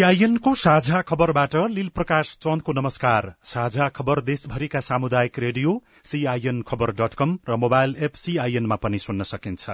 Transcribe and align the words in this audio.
सीआईएनको 0.00 0.54
साझा 0.54 1.00
खबरबाट 1.02 1.54
लील 1.70 1.88
प्रकाश 1.88 2.28
चन्दको 2.42 2.72
नमस्कार। 2.72 3.26
साझा 3.44 3.88
खबर 3.88 4.20
देशभरिका 4.20 4.80
सामुदायिक 4.80 5.38
radio 5.38 5.72
CIN 6.04 6.62
Khabar 6.62 6.90
dot 6.90 7.14
com 7.14 7.36
र 7.48 7.56
मोबाइल 7.56 7.94
एप 7.98 8.14
सीआईएनमा 8.14 8.76
पनि 8.76 8.98
सुन्न 8.98 9.22
सकिन्छ। 9.22 9.70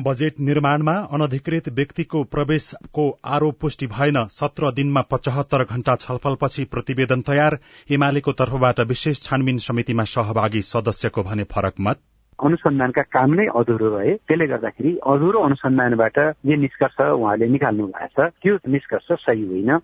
बजेट 0.00 0.40
निर्माणमा 0.40 0.96
अनधिकृत 1.12 1.68
व्यक्तिको 1.68 2.22
प्रवेशको 2.24 3.06
आरोप 3.24 3.58
पुष्टि 3.60 3.86
भएन। 3.86 4.26
सत्र 4.30 4.72
दिनमा 4.72 5.02
पचहत्तर 5.12 5.64
घण्टा 5.64 5.94
छलफलपछि 5.96 6.64
प्रतिवेदन 6.66 7.20
तयार। 7.22 7.58
एमालेको 7.90 8.32
तर्फबाट 8.32 8.80
विशेष 8.88 9.22
छानबिन 9.22 9.58
समितिमा 9.68 10.04
सहभागी 10.04 10.62
सदस्यको 10.62 11.22
भने 11.22 11.44
फरक 11.44 11.80
मत। 11.80 12.00
अनुसन्धानका 12.38 13.02
काम 13.02 13.34
नै 13.34 13.46
अधुरो 13.56 13.88
रहे। 13.96 14.14
त्यसले 14.14 14.46
गर्दाखेरि 14.46 14.96
अधुरो 15.06 15.40
अनुसन्धानबाट 15.40 16.18
जे 16.46 16.56
निष्कर्ष 16.56 17.00
उहाँले 17.00 17.46
निकाल्नु 17.48 17.86
भएको 17.86 18.28
छ 18.28 18.32
त्यो 18.42 18.58
निष्कर्ष 18.68 19.12
सही 19.24 19.44
होइन। 19.46 19.78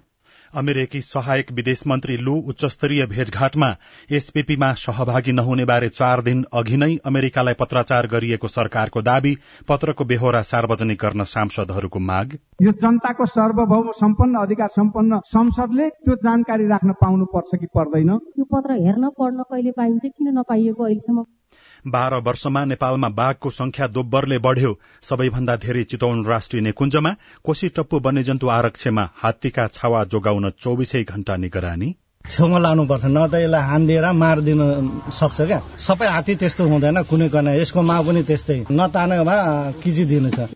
अमेरिकी 0.53 1.01
सहायक 1.01 1.51
विदेश 1.53 1.83
मन्त्री 1.87 2.17
लु 2.17 2.35
उच्चस्तरीय 2.49 3.07
भेटघाटमा 3.07 3.69
एसपीपीमा 4.11 4.73
सहभागी 4.75 5.33
नहुने 5.33 5.65
बारे 5.65 5.89
चार 5.89 6.23
दिन 6.23 6.45
अघि 6.53 6.77
नै 6.77 6.97
अमेरिकालाई 7.05 7.55
पत्राचार 7.55 8.07
गरिएको 8.07 8.49
सरकारको 8.49 9.03
दावी 9.03 9.35
पत्रको 9.69 10.05
बेहोरा 10.05 10.43
सार्वजनिक 10.43 10.99
गर्न 10.99 11.25
सांसदहरूको 11.25 11.99
माग। 11.99 12.39
यो 12.63 12.73
जनताको 12.73 13.27
सार्वभौम 13.27 13.91
सम्पन्न 13.97 14.35
अधिकार 14.39 14.69
सम्पन्न 14.69 15.21
संसदले 15.27 15.89
त्यो 15.89 16.15
जानकारी 16.21 16.67
राख्न 16.69 16.93
पाउनु 17.01 17.25
पर्छ 17.25 17.61
कि 17.61 17.67
पर्दैन? 17.67 18.11
यो 18.39 18.45
पत्र 18.45 18.73
हेर्न 18.85 19.09
पढ्न 19.19 19.43
कहिले 19.43 19.71
पाइन्छ 19.73 20.03
किन 20.07 20.39
नपाइएको 20.39 20.85
अहिलेसम्म? 20.85 21.25
बाह्र 21.85 22.15
वर्षमा 22.27 22.65
नेपालमा 22.65 23.09
बाघको 23.11 23.51
संख्या 23.51 23.87
दोब्बरले 23.89 24.39
बढ़्यो। 24.39 24.79
सबैभन्दा 25.03 25.57
धेरै 25.57 25.83
चितौन 25.85 26.25
राष्ट्रिय 26.27 26.63
निकुञ्जमा 26.63 27.13
कोशी 27.45 27.69
टप्पु 27.69 28.01
वन्यजन्तु 28.05 28.49
आरक्षमा 28.49 29.09
हात्तीका 29.17 29.67
छावा 29.69 30.05
जोगाउन 30.05 30.51
चौबिसै 30.61 31.03
घण्टा 31.05 31.37
निगरानी। 31.37 31.95
छेउमा 32.31 32.59
लानुपर्छ 32.59 33.05
न 33.05 33.27
त 33.27 33.35
यसलाई 33.35 33.63
हानिदिएर 33.63 34.07
मारिदिन 34.15 34.63
सक्छ 35.11 35.41
क्या। 35.43 35.61
सबै 35.79 36.07
हात्ती 36.07 36.35
त्यस्तो 36.39 36.63
हुँदैन 36.65 37.03
कुनै 37.03 37.29
कुनै। 37.29 37.59
यसको 37.61 37.83
माउ 37.83 38.03
पनि 38.07 38.23
त्यस्तै। 38.23 38.59
नतानेको 38.71 39.25
भए 39.25 39.73
किजी 39.83 40.05
दिनु 40.07 40.31
छ। 40.31 40.47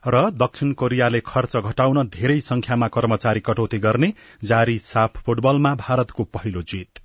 र 0.00 0.32
दक्षिण 0.32 0.72
कोरियाले 0.80 1.20
खर्च 1.20 1.56
घटाउन 1.60 2.08
धेरै 2.08 2.40
संख्यामा 2.40 2.88
कर्मचारी 2.88 3.40
कटौती 3.44 3.78
गर्ने 3.78 4.12
जारी 4.44 4.78
साफ 4.80 5.20
फुटबलमा 5.26 5.74
भारतको 5.76 6.24
पहिलो 6.24 6.62
जित। 6.64 7.04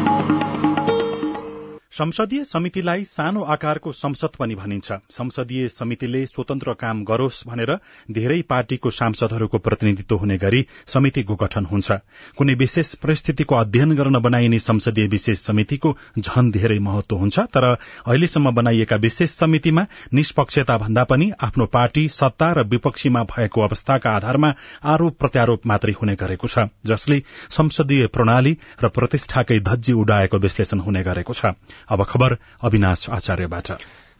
संसदीय 1.91 2.43
समितिलाई 2.43 3.03
सानो 3.03 3.41
आकारको 3.43 3.91
संसद 3.91 4.35
पनि 4.39 4.55
भनिन्छ। 4.55 4.91
संसदीय 5.11 5.67
समितिले 5.67 6.25
स्वतन्त्र 6.25 6.73
काम 6.73 7.03
गरोस् 7.03 7.43
भनेर 7.47 7.71
धेरै 8.11 8.41
पार्टीको 8.41 8.89
सांसदहरूको 8.89 9.57
प्रतिनिधित्व 9.57 10.15
हुने 10.15 10.37
गरी 10.37 10.65
समितिको 10.87 11.35
गठन 11.35 11.65
हुन्छ। 11.65 11.91
कुनै 12.37 12.53
विशेष 12.53 12.93
परिस्थितिको 12.95 13.55
अध्ययन 13.55 13.95
गर्न 13.95 14.19
बनाइने 14.19 14.59
संसदीय 14.59 15.07
विशेष 15.07 15.39
समितिको 15.39 15.95
झन 16.19 16.51
धेरै 16.51 16.77
महत्व 16.79 17.15
हुन्छ 17.15 17.39
तर 17.51 17.65
अहिलेसम्म 17.65 18.51
बनाइएका 18.51 18.95
विशेष 18.97 19.31
समितिमा 19.31 19.85
निष्पक्षता 20.13 20.77
भन्दा 20.77 21.03
पनि 21.03 21.31
आफ्नो 21.41 21.65
पार्टी 21.65 22.07
सत्ता 22.09 22.51
र 22.51 22.65
विपक्षीमा 22.67 23.23
भएको 23.35 23.61
अवस्थाका 23.61 24.11
आधारमा 24.11 24.53
आरोप 24.85 25.19
प्रत्यारोप 25.19 25.67
मात्रै 25.67 25.93
हुने 26.01 26.15
गरेको 26.15 26.47
छ 26.47 26.67
जसले 26.85 27.21
संसदीय 27.51 28.07
प्रणाली 28.07 28.57
र 28.83 28.95
प्रतिष्ठाकै 28.95 29.59
धज्जी 29.67 29.99
उडाएको 29.99 30.37
विश्लेषण 30.39 30.79
हुने 30.79 31.03
गरेको 31.03 31.33
छ। 31.33 31.55
अब 31.91 32.03
खबर 32.03 32.37
अविनाश 32.63 33.09
आचार्यबाट। 33.09 33.71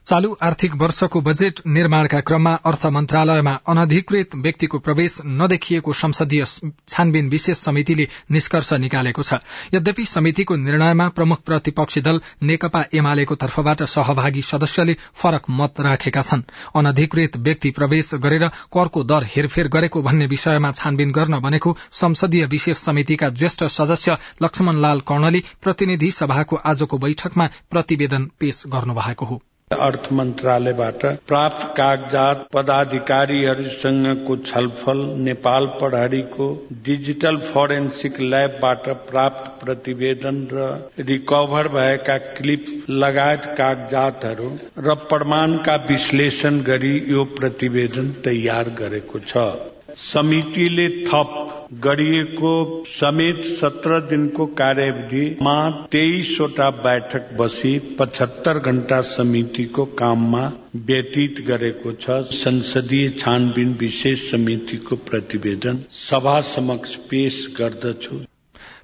चालू 0.06 0.30
आर्थिक 0.42 0.76
वर्षको 0.76 1.20
बजेट 1.22 1.60
निर्माणका 1.68 2.20
क्रममा 2.20 2.54
अर्थ 2.66 2.86
मन्त्रालयमा 2.86 3.52
अनधिकृत 3.68 4.36
व्यक्तिको 4.36 4.78
प्रवेश 4.80 5.18
नदेखिएको 5.26 5.94
संसदीय 5.94 6.44
छानबिन 6.90 7.30
विशेष 7.30 7.58
समितिले 7.58 8.08
निष्कर्ष 8.32 8.72
निकालेको 8.76 9.22
छ। 9.22 9.38
यद्यपि 9.74 10.06
समितिको 10.06 10.56
निर्णयमा 10.58 11.08
प्रमुख 11.10 11.42
प्रतिपक्षी 11.42 12.02
दल 12.02 12.22
नेकपा 12.44 12.82
एमालेको 12.94 13.36
तर्फबाट 13.36 13.84
सहभागी 13.84 14.42
सदस्यले 14.42 14.96
फरक 15.14 15.50
मत 15.52 15.82
राखेका 15.82 16.22
छन्। 16.22 16.44
अनधिकृत 16.76 17.38
व्यक्ति 17.40 17.72
प्रवेश 17.72 18.12
गरेर 18.18 18.48
करको 18.74 19.04
दर 19.04 19.30
हेरफेर 19.36 19.68
गरेको 19.68 20.02
भन्ने 20.02 20.28
विषयमा 20.28 20.72
छानबिन 20.72 21.12
गर्न 21.12 21.40
बनेको 21.40 21.78
संसदीय 22.02 22.46
विशेष 22.48 22.78
समितिका 22.80 23.30
ज्येष्ठ 23.38 23.64
सदस्य 23.78 24.18
लक्ष्मण 24.42 24.82
लाल 24.82 25.06
कर्णले 25.08 25.44
प्रतिनिधि 25.62 26.12
सभाको 26.12 26.62
आजको 26.66 26.98
बैठकमा 26.98 27.50
प्रतिवेदन 27.70 28.30
पेश 28.40 28.64
गर्नुभएको 28.68 29.26
हो। 29.26 29.42
अर्थ 29.80 30.12
मन्त्रालयबाट 30.14 31.06
प्राप्त 31.28 31.66
कागजात 31.78 32.46
पदाधिकारीहरूसँगको 32.54 34.36
छलफल 34.46 35.04
नेपाल 35.20 35.66
प्रहरीको 35.80 36.48
डिजिटल 36.86 37.38
फोरेन्सिक 37.50 38.20
ल्याबबाट 38.22 38.90
प्राप्त 39.10 39.50
प्रतिवेदन 39.66 40.48
र 40.54 40.68
रिकभर 41.00 41.68
भएका 41.68 42.18
क्लिप 42.38 42.66
लगायत 42.90 43.46
कागजातहरू 43.58 44.52
र 44.78 44.96
प्रमाणका 45.10 45.76
विश्लेषण 45.90 46.62
गरी 46.62 46.96
यो 47.10 47.24
प्रतिवेदन 47.40 48.12
तयार 48.26 48.70
गरेको 48.80 49.20
छ। 49.28 49.71
समितिले 49.98 50.88
थप 51.06 51.38
गरिएको 51.84 52.52
समेत 52.88 53.44
सत्र 53.60 54.00
दिनको 54.00 54.46
कार्यविधिमा 54.46 55.56
तेइसवटा 55.92 56.70
बैठक 56.70 57.30
बसी 57.38 57.78
पचहत्तर 58.00 58.60
घण्टा 58.60 59.02
समितिको 59.02 59.86
काममा 59.86 60.52
व्यतीत 60.76 61.42
गरेको 61.48 61.92
छ। 61.92 62.10
संसदीय 62.34 63.10
छानबिन 63.10 63.74
विशेष 63.80 64.30
समितिको 64.32 64.96
प्रतिवेदन 64.96 65.80
सभा 65.92 66.40
समक्ष 66.42 66.96
पेश 66.96 67.46
गर्दछु। 67.58 68.20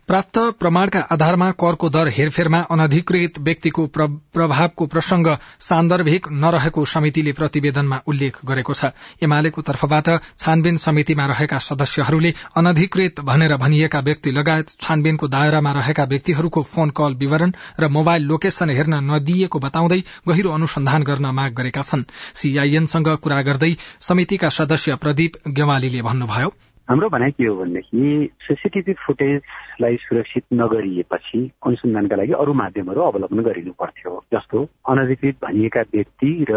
प्राप्त 0.08 0.38
प्रमाणका 0.60 1.00
आधारमा 1.12 1.50
करको 1.62 1.88
दर 1.90 2.08
हेरफेरमा 2.08 2.60
अनधिकृत 2.72 3.38
व्यक्तिको 3.40 3.86
प्रभावको 3.96 4.86
प्रसंग 4.88 5.28
सान्दर्भिक 5.60 6.28
नरहेको 6.34 6.84
समितिले 6.86 7.32
प्रतिवेदनमा 7.32 7.98
उल्लेख 8.08 8.38
गरेको 8.46 8.74
छ। 8.74 8.92
एमालेको 9.22 9.62
तर्फबाट 9.62 10.10
छानबिन 10.38 10.78
समितिमा 10.78 11.26
रहेका 11.28 11.60
सदस्यहरूले 11.60 12.32
अनधिकृत 12.56 13.20
भनेर 13.22 13.56
भनिएका 13.58 14.00
व्यक्ति 14.00 14.32
लगायत 14.32 14.72
छानबिनको 14.80 15.28
दायरामा 15.28 15.72
रहेका 15.80 16.04
व्यक्तिहरूको 16.06 16.64
फोन 16.72 16.96
कल 16.96 17.20
विवरण 17.20 17.52
र 17.80 17.90
मोबाइल 17.90 18.24
लोकेशन 18.26 18.70
हेर्न 18.70 19.04
नदिएको 19.12 19.60
बताउँदै 19.60 20.00
गहिरो 20.28 20.54
अनुसन्धान 20.54 21.04
गर्न 21.04 21.34
माग 21.36 21.60
गरेका 21.60 21.84
छन्। 21.84 22.08
सीआईएनसँग 22.34 23.12
कुरा 23.20 23.42
गर्दै 23.42 23.72
समितिका 24.02 24.56
सदस्य 24.60 24.96
प्रदीप 25.04 25.38
गेवालीले 25.52 26.02
भन्नुभयो 26.02 26.54
हाम्रो 26.90 27.08
भनाइ 27.10 27.32
के 27.32 27.46
हो 27.46 27.56
भनेदेखि 27.56 28.30
सिसिटिभी 28.42 28.94
फुटेजलाई 29.06 29.96
सुरक्षित 30.02 30.44
नगरिएपछि 30.54 31.40
अनुसन्धानका 31.68 32.16
लागि 32.16 32.34
अरू 32.34 32.54
माध्यमहरू 32.54 33.02
अवलम्बन 33.02 33.44
गरिनु 33.44 33.72
पर्थ्यो। 33.76 34.12
जस्तो 34.34 34.64
अनधिकृत 34.90 35.36
भनिएका 35.44 35.82
व्यक्ति 35.94 36.30
र 36.50 36.56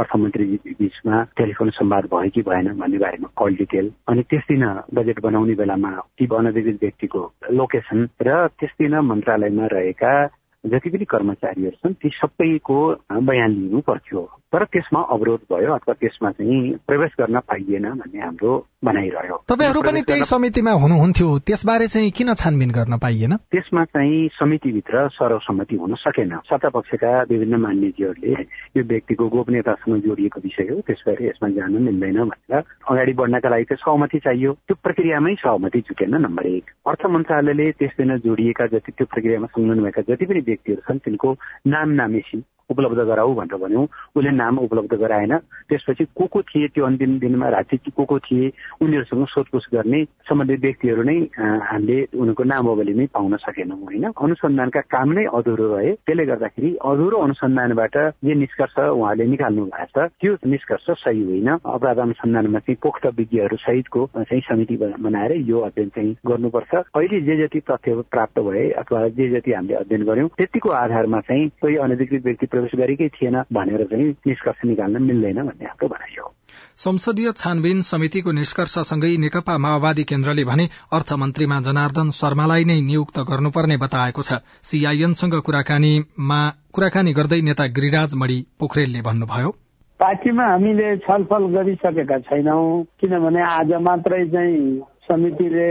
अर्थमन्त्री 0.00 0.44
बीचमा 0.66 1.22
टेलिफोन 1.36 1.70
संवाद 1.80 2.08
भयो 2.12 2.30
कि 2.34 2.42
भएन 2.48 2.68
भन्ने 2.76 2.98
बारेमा 2.98 3.28
कल 3.40 3.56
डिटेल 3.56 3.90
अनि 4.08 4.22
त्यस 4.30 4.44
दिन 4.52 4.64
बजेट 4.94 5.20
बनाउने 5.24 5.54
बेलामा 5.54 5.92
ती 6.18 6.28
अनधिकृत 6.28 6.78
व्यक्तिको 6.82 7.22
लोकेसन 7.52 8.08
र 8.22 8.46
त्यस 8.60 8.76
दिन 8.80 8.98
मन्त्रालयमा 9.10 9.66
रहेका 9.72 10.12
जति 10.64 10.90
पनि 10.90 11.04
कर्मचारीहरू 11.04 11.76
छन् 11.82 11.94
ती 11.94 12.08
सबैको 12.14 12.78
बयान 13.22 13.50
लिनु 13.50 13.80
पर्थ्यो 13.80 14.28
तर 14.52 14.64
त्यसमा 14.64 15.00
अवरोध 15.10 15.40
भयो 15.52 15.72
अथवा 15.72 15.94
त्यसमा 15.94 16.30
चाहिँ 16.30 16.72
प्रवेश 16.86 17.10
गर्न 17.20 17.38
पाइएन 17.48 17.84
भन्ने 17.90 18.20
हाम्रो 18.20 18.52
भनाइरह्यो 18.84 19.36
तपाईँहरू 19.48 19.80
पनि 19.82 20.00
त्यही 20.02 20.24
समितिमा 20.24 20.72
हुनुहुन्थ्यो। 20.82 21.28
त्यसबारे 21.38 21.86
चाहिँ 21.86 22.10
किन 22.10 22.32
छानबिन 22.34 22.70
गर्न 22.70 22.98
पाइएन? 22.98 23.36
त्यसमा 23.52 23.84
चाहिँ 23.84 24.28
समितिभित्र 24.32 25.06
सर्वसम्मति 25.08 25.76
हुन 25.76 25.94
सकेन। 25.94 26.36
सत्तापक्षका 26.50 27.12
विभिन्न 27.30 27.60
मान्यजीहरूले 27.60 28.32
यो 28.76 28.82
व्यक्तिको 28.84 29.28
गोपनीयतासँग 29.28 30.00
जोडिएको 30.02 30.40
विषय 30.40 30.68
हो। 30.72 30.80
त्यसबारे 30.80 31.28
यसमा 31.28 31.48
जानु 31.48 31.78
मिल्दैन 31.78 32.18
भनेर 32.24 32.62
अगाडि 32.90 33.12
बढ्नका 33.12 33.48
लागि 33.48 33.64
चाहिँ 33.64 33.82
सहमति 33.84 34.18
चाहियो। 34.18 34.52
त्यो 34.66 34.76
प्रक्रियामै 34.82 35.34
सहमति 35.44 35.80
जुटेन 35.88 36.14
नम्बर 36.26 36.46
एक। 36.46 36.70
अर्थ 36.88 37.06
मन्त्रालयले 37.06 37.70
त्यस 37.78 37.94
दिन 37.98 38.16
जोडिएका 38.26 38.66
जति 38.74 38.92
त्यो 38.92 39.06
प्रक्रियामा 39.06 39.46
संलग्न 39.46 39.82
भएका 39.84 40.02
जति 40.10 40.24
पनि 40.26 40.40
व्यक्तिहरू 40.50 40.86
छन् 40.86 41.04
तिनको 41.04 41.36
नाम 41.68 41.88
नामेसी 41.96 42.42
उपलब्ध 42.70 43.00
गराऊ 43.10 43.34
भनेर 43.34 43.58
भन्यौँ। 43.58 43.86
उसले 44.16 44.30
नाम 44.30 44.58
उपलब्ध 44.58 44.94
गराएन। 44.94 45.36
त्यसपछि 45.68 46.04
को 46.16 46.26
को 46.26 46.42
थिए 46.42 46.68
त्यो 46.74 46.84
अन्तिम 46.86 47.18
दिनमा 47.18 47.48
राति 47.48 47.76
को 47.96 48.04
को 48.04 48.18
थिए 48.18 48.50
उनीहरूसँग 48.82 49.26
सोधपुछ 49.26 49.64
गर्ने 49.74 50.04
सम्बन्धित 50.28 50.60
व्यक्तिहरू 50.60 51.02
नै 51.02 51.16
हामीले 51.38 51.98
उनीहरूको 52.14 52.44
नामावली 52.44 52.94
नै 52.94 53.06
पाउन 53.14 53.36
सकेनौँ 53.36 53.78
होइन? 53.80 54.04
अनुसन्धानका 54.12 54.80
काम 54.90 55.12
नै 55.12 55.24
अधुरो 55.30 55.66
रहे। 55.74 55.92
त्यसले 56.06 56.24
गर्दाखेरि 56.26 56.70
अधुरो 56.82 57.16
अनुसन्धानबाट 57.18 57.96
जे 58.24 58.34
निष्कर्ष 58.34 58.78
उहाँले 58.78 59.24
निकाल्नु 59.26 59.64
भएको 59.66 60.06
छ 60.06 60.10
त्यो 60.20 60.32
निष्कर्ष 60.46 60.86
सही 61.02 61.22
होइन। 61.24 61.48
अपराध 61.50 61.98
अनुसन्धानमा 61.98 62.58
चाहिँ 62.58 62.76
पोख्त 62.82 63.06
विज्ञहरू 63.18 63.56
सहितको 63.56 64.06
चाहिँ 64.16 64.42
समिति 64.48 64.76
बनाएर 64.76 65.32
यो 65.48 65.58
अध्ययन 65.60 65.88
चाहिँ 65.88 66.12
गर्नुपर्छ। 66.26 66.74
अहिले 66.96 67.20
जे 67.20 67.36
जति 67.36 67.60
तथ्य 67.70 67.94
प्राप्त 68.10 68.38
भए 68.40 68.68
अथवा 68.80 69.06
जे 69.08 69.28
जति 69.30 69.52
हामीले 69.52 69.74
अध्ययन 69.74 70.04
गर्यौँ 70.04 70.28
त्यतिको 70.38 70.70
आधारमा 70.70 71.20
चाहिँ 71.20 71.48
कोही 71.60 71.76
अनधिकृत 71.76 72.24
व्यक्ति 72.24 72.46
प्रवेश 72.60 72.74
गरेकै 72.76 73.08
थिएन 73.08 73.36
भनेर 73.52 73.84
चाहिँ 73.90 74.08
निष्कर्ष 74.26 74.64
निकाल्न 74.64 75.02
मिल्दैन 75.02 75.38
भन्ने 75.42 75.64
हाम्रो 75.64 75.88
भनाइ 75.88 76.16
हो। 76.20 76.28
संसदीय 76.76 77.32
छानबिन 77.32 77.80
समितिको 77.80 78.32
निष्कर्षसँगै 78.32 79.16
नेकपा 79.16 79.56
माओवादी 79.58 80.04
केन्द्रले 80.04 80.44
भने 80.44 80.68
अर्थमन्त्रीमा 80.92 81.60
जनार्दन 81.60 82.10
शर्मालाई 82.10 82.64
नै 82.64 82.80
नियुक्त 82.80 83.18
गर्नुपर्ने 83.30 83.76
बताएको 83.76 84.22
छ। 84.22 84.40
सीआईएनसँग 84.62 85.34
कुराकानीमा 85.40 86.40
कुराकानी 86.74 87.12
गर्दै 87.12 87.40
नेता 87.40 87.66
गिरिराज 87.76 88.14
मणि 88.16 88.38
पोखरेलले 88.60 89.00
भन्नुभयो। 89.00 89.50
पार्टीमा 90.00 90.44
हामीले 90.44 90.96
छलफल 90.96 91.44
गरिसकेका 91.56 92.18
छैनौं 92.28 92.64
किनभने 93.00 93.42
आज 93.42 93.72
मात्रै 93.80 94.24
चाहिँ 94.26 94.62
समितिले 95.08 95.70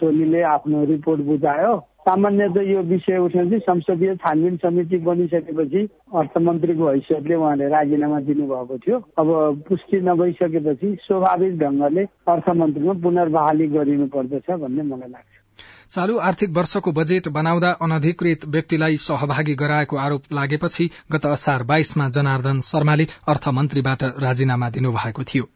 टोलीले 0.00 0.42
आफ्नो 0.42 0.84
रिपोर्ट 0.84 1.20
बुझायो। 1.20 1.74
सामान्यतः 2.00 2.62
यो 2.62 2.82
विषय 2.82 3.18
उठेपछि 3.18 3.58
संसदीय 3.60 4.14
छानबिन 4.16 4.56
समिति 4.56 4.96
बनिसकेपछि 5.06 5.82
अर्थमन्त्रीको 6.16 6.88
हैसियतले 6.88 7.34
उहाँले 7.34 7.68
राजीनामा 7.68 8.20
दिनुभएको 8.20 8.78
थियो। 8.78 8.96
अब 9.18 9.28
पुष्टि 9.68 10.00
नभइसकेपछि 10.00 10.96
स्वाभाविक 11.02 11.58
ढंगले 11.58 12.04
अर्थमन्त्रीमा 12.28 12.94
पुनर्बहाली 13.02 13.66
गरिनु 13.66 14.06
पर्दछ 14.06 14.50
भन्ने 14.64 14.82
मलाई 14.82 15.10
लाग्छ। 15.10 15.38
चालू 15.90 16.16
आर्थिक 16.22 16.50
वर्षको 16.56 16.92
बजेट 16.92 17.28
बनाउँदा 17.28 17.70
अनधिकृत 17.82 18.48
व्यक्तिलाई 18.48 18.96
सहभागी 18.96 19.54
गराएको 19.54 19.96
आरोप 19.98 20.32
लागेपछि 20.32 20.90
गत 21.12 21.26
असार 21.26 21.62
बाइसमा 21.62 22.08
जनार्दन 22.08 22.60
शर्माले 22.64 23.06
अर्थमन्त्रीबाट 23.28 24.02
राजीनामा 24.22 24.70
दिनुभएको 24.70 25.22
थियो। 25.24 25.48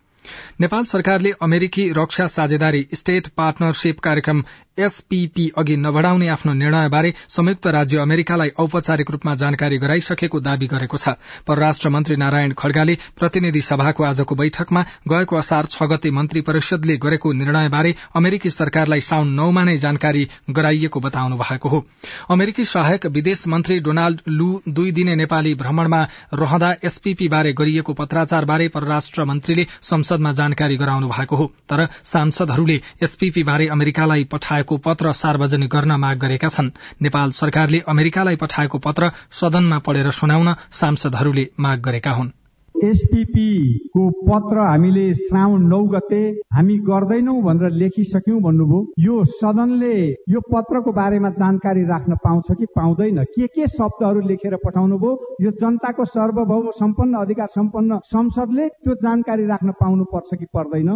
नेपाल 0.60 0.84
सरकारले 0.84 1.30
अमेरिकी 1.42 1.82
रक्षा 1.92 2.26
साझेदारी 2.26 2.80
स्टेट 2.94 3.26
पार्टनरशिप 3.36 3.98
कार्यक्रम 4.00 4.40
एसपीपी 4.78 5.48
अघि 5.58 5.76
नबढ़ाउने 5.76 6.28
आफ्नो 6.28 6.52
निर्णयबारे 6.52 7.12
संयुक्त 7.28 7.66
राज्य 7.66 7.98
अमेरिकालाई 7.98 8.48
औपचारिक 8.58 9.10
रूपमा 9.10 9.34
जानकारी 9.34 9.76
गराइसकेको 9.78 10.40
दावी 10.40 10.66
गरेको 10.66 10.96
छ। 10.96 11.14
परराष्ट्र 11.46 11.88
मन्त्री 11.88 12.16
नारायण 12.16 12.52
खड्गाले 12.58 12.96
प्रतिनिधि 13.18 13.60
सभाको 13.62 14.04
आजको 14.04 14.34
बैठकमा 14.34 14.84
गएको 15.08 15.36
असार 15.36 15.66
छ 15.66 15.82
गते 15.84 16.10
मन्त्री 16.10 16.40
परिषदले 16.40 16.96
गरेको 16.96 17.32
निर्णयबारे 17.32 17.94
अमेरिकी 18.14 18.50
सरकारलाई 18.50 19.00
साउन 19.00 19.28
नौमा 19.32 19.64
नै 19.64 19.76
जानकारी 19.78 20.26
गराइएको 20.50 21.00
बताउनु 21.00 21.36
भएको 21.36 21.68
हो। 21.68 21.84
अमेरिकी 22.30 22.64
सहायक 22.64 23.06
विदेश 23.14 23.46
मन्त्री 23.48 23.78
डोनाल्ड 23.80 24.20
लू 24.28 24.50
दुई 24.68 24.92
दिने 24.92 25.14
नेपाली 25.16 25.54
भ्रमणमा 25.54 26.02
रहँदा 26.34 26.74
एसपीपी 26.84 27.28
बारे 27.28 27.52
गरिएको 27.52 27.92
पत्राचारबारे 27.94 28.68
परराष्ट्र 28.74 29.24
मन्त्रीले 29.24 29.66
संसदमा 29.82 30.32
जानकारी 30.32 30.76
गराउनु 30.76 31.08
भएको 31.08 31.36
हो। 31.36 31.46
तर 31.70 31.86
सांसदहरूले 32.04 32.80
एसपीपी 33.02 33.42
बारे 33.44 33.68
अमेरिकालाई 33.68 34.24
पठाए 34.24 34.62
पठाएको 34.64 34.76
पत्र 34.84 35.12
सार्वजनिक 35.12 35.70
गर्न 35.70 35.92
माग 35.94 36.18
गरेका 36.18 36.48
छन्। 36.48 36.70
नेपाल 37.02 37.30
सरकारले 37.30 37.80
अमेरिकालाई 37.88 38.36
पठाएको 38.36 38.78
पत्र 38.78 39.10
सदनमा 39.32 39.78
पढेर 39.78 40.10
सुनाउन 40.10 40.54
सांसदहरूले 40.72 41.46
माग 41.60 41.80
गरेका 41.80 42.12
हुन्। 42.12 42.32
एसपीपी 42.74 43.78
को 43.88 44.08
पत्र 44.26 44.58
हामीले 44.60 45.12
श्रावण 45.14 45.66
नौ 45.68 45.82
गते 45.88 46.22
हामी 46.54 46.76
गर्दैनौ 46.88 47.34
भनेर 47.42 47.70
लेखिसक्यौं 47.72 48.40
भन्नुभयो। 48.42 48.80
यो 48.98 49.24
सदनले 49.32 49.94
यो 50.28 50.40
पत्रको 50.52 50.92
बारेमा 50.92 51.30
जानकारी 51.38 51.84
राख्न 51.86 52.14
पाउँछ 52.24 52.50
कि 52.58 52.66
पाउँदैन? 52.76 53.22
के 53.34 53.46
के 53.46 53.66
शब्दहरू 53.66 54.20
लेखेर 54.28 54.56
पठाउनु 54.64 54.98
भयो 54.98 55.12
यो 55.42 55.50
जनताको 55.60 56.04
सार्वभौम 56.04 56.70
सम्पन्न 56.80 57.14
अधिकार 57.16 57.48
सम्पन्न 57.54 57.98
संसदले 58.04 58.68
त्यो 58.68 58.94
जानकारी 59.04 59.46
राख्न 59.46 59.70
पाउनु 59.80 60.04
पर्छ 60.12 60.34
कि 60.34 60.46
पर्दैन? 60.54 60.90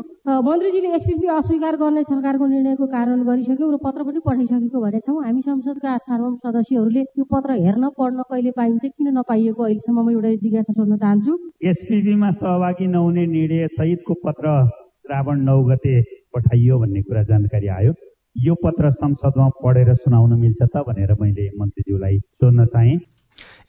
मन्त्रीजीले 0.48 0.88
एसपीपी 0.96 1.26
अस्वीकार 1.36 1.76
गर्ने 1.76 2.02
सरकारको 2.02 2.46
निर्णयको 2.46 2.86
कारण 2.86 3.22
गरिसक्यौँ 3.22 3.72
र 3.72 3.76
पत्र 3.84 4.02
पनि 4.02 4.20
पठाइसकेको 4.26 4.80
भनेछौँ 4.80 5.22
हामी 5.24 5.42
संसदका 5.42 5.96
सार्वम 5.98 6.34
सदस्यहरूले 6.44 7.02
यो 7.18 7.24
पत्र 7.32 7.50
हेर्न 7.64 7.88
पढ्न 7.98 8.22
कहिले 8.30 8.50
पाइन्छ 8.58 8.84
किन 8.84 9.08
नपाइएको 9.18 9.62
अहिलेसम्म 9.62 9.98
म 10.02 10.10
एउटा 10.10 10.34
जिज्ञासा 10.42 10.72
सोध्न 10.72 10.96
चाहन्छु। 10.98 11.36
एसपिबीमा 11.68 12.30
सहभागी 12.30 12.86
नहुने 12.86 13.24
निर्णय 13.26 13.66
सहितको 13.68 14.14
पत्र 14.24 14.52
श्रावण 15.02 15.40
नौ 15.40 15.56
गते 15.64 15.94
पठाइयो 16.34 16.78
भन्ने 16.78 17.02
कुरा 17.02 17.22
जानकारी 17.22 17.68
आयो। 17.68 17.92
यो 18.36 18.54
पत्र 18.64 18.90
संसदमा 18.90 19.48
पढेर 19.64 19.92
सुनाउन 19.94 20.32
मिल्छ 20.40 20.60
त 20.62 20.82
भनेर 20.88 21.12
मैले 21.20 21.48
मन्त्रीज्यूलाई 21.60 22.18
सोध्न 22.18 22.66
चाहे। 22.66 22.94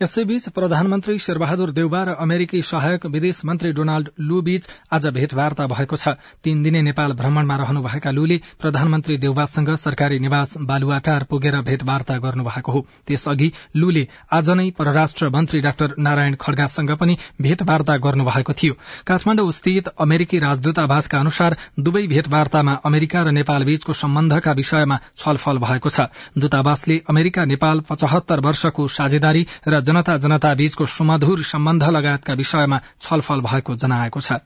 यसैबीच 0.01 0.47
प्रधानमन्त्री 0.49 1.17
शेरबहादुर 1.19 1.71
देउबा 1.71 2.03
र 2.03 2.09
अमेरिकी 2.19 2.61
सहायक 2.61 3.05
विदेश 3.05 3.41
मन्त्री 3.45 3.71
डोनाल्ड 3.71 4.09
लू 4.19 4.41
बीच 4.41 4.67
आज 4.91 5.07
भेटवार्ता 5.09 5.67
भएको 5.67 5.95
छ। 5.95 6.15
तीन 6.43 6.63
दिने 6.63 6.81
नेपाल 6.81 7.13
भ्रमणमा 7.13 7.55
रहनुभएका 7.55 8.11
लूले 8.11 8.37
प्रधानमन्त्री 8.59 9.17
देउबासँग 9.17 9.75
सरकारी 9.75 10.19
निवास 10.19 10.57
बालुवाटार 10.63 11.23
पुगेर 11.23 11.59
भेटवार्ता 11.61 12.17
गर्नुभएको 12.17 12.71
हो। 12.71 12.85
त्यसअघि 13.07 13.51
लूले 13.75 14.07
आज 14.31 14.49
नै 14.49 14.69
परराष्ट्र 14.71 15.29
मन्त्री 15.29 15.59
डाक्टर 15.59 15.95
नारायण 15.99 16.35
खड्गासँग 16.35 16.91
पनि 16.95 17.17
भेटवार्ता 17.41 17.97
गर्नुभएको 17.97 18.53
थियो। 18.53 18.73
काठमाडौँ 19.07 19.51
स्थित 19.51 19.87
अमेरिकी 19.99 20.39
राजदूतावासका 20.39 21.19
अनुसार 21.19 21.57
दुवै 21.79 22.05
भेटवार्तामा 22.07 22.73
अमेरिका 22.85 23.23
र 23.23 23.31
नेपाल 23.31 23.63
बीचको 23.63 23.93
सम्बन्धका 23.93 24.51
विषयमा 24.53 24.99
छलफल 25.17 25.57
भएको 25.57 25.89
छ। 25.89 26.07
दूतावासले 26.37 27.01
अमेरिका 27.09 27.45
नेपाल 27.45 27.79
पचहत्तर 27.89 28.39
वर्षको 28.39 28.87
साझेदारी 28.87 29.45
र 29.67 29.79
जनता 29.81 30.53
बीचको 30.55 30.85
सुमधुर 30.85 31.43
सम्बन्ध 31.43 31.83
लगायतका 31.89 32.33
विषयमा 32.33 32.81
छलफल 33.01 33.41
भएको 33.41 33.75
जनाएको 33.75 34.21
छ। 34.21 34.39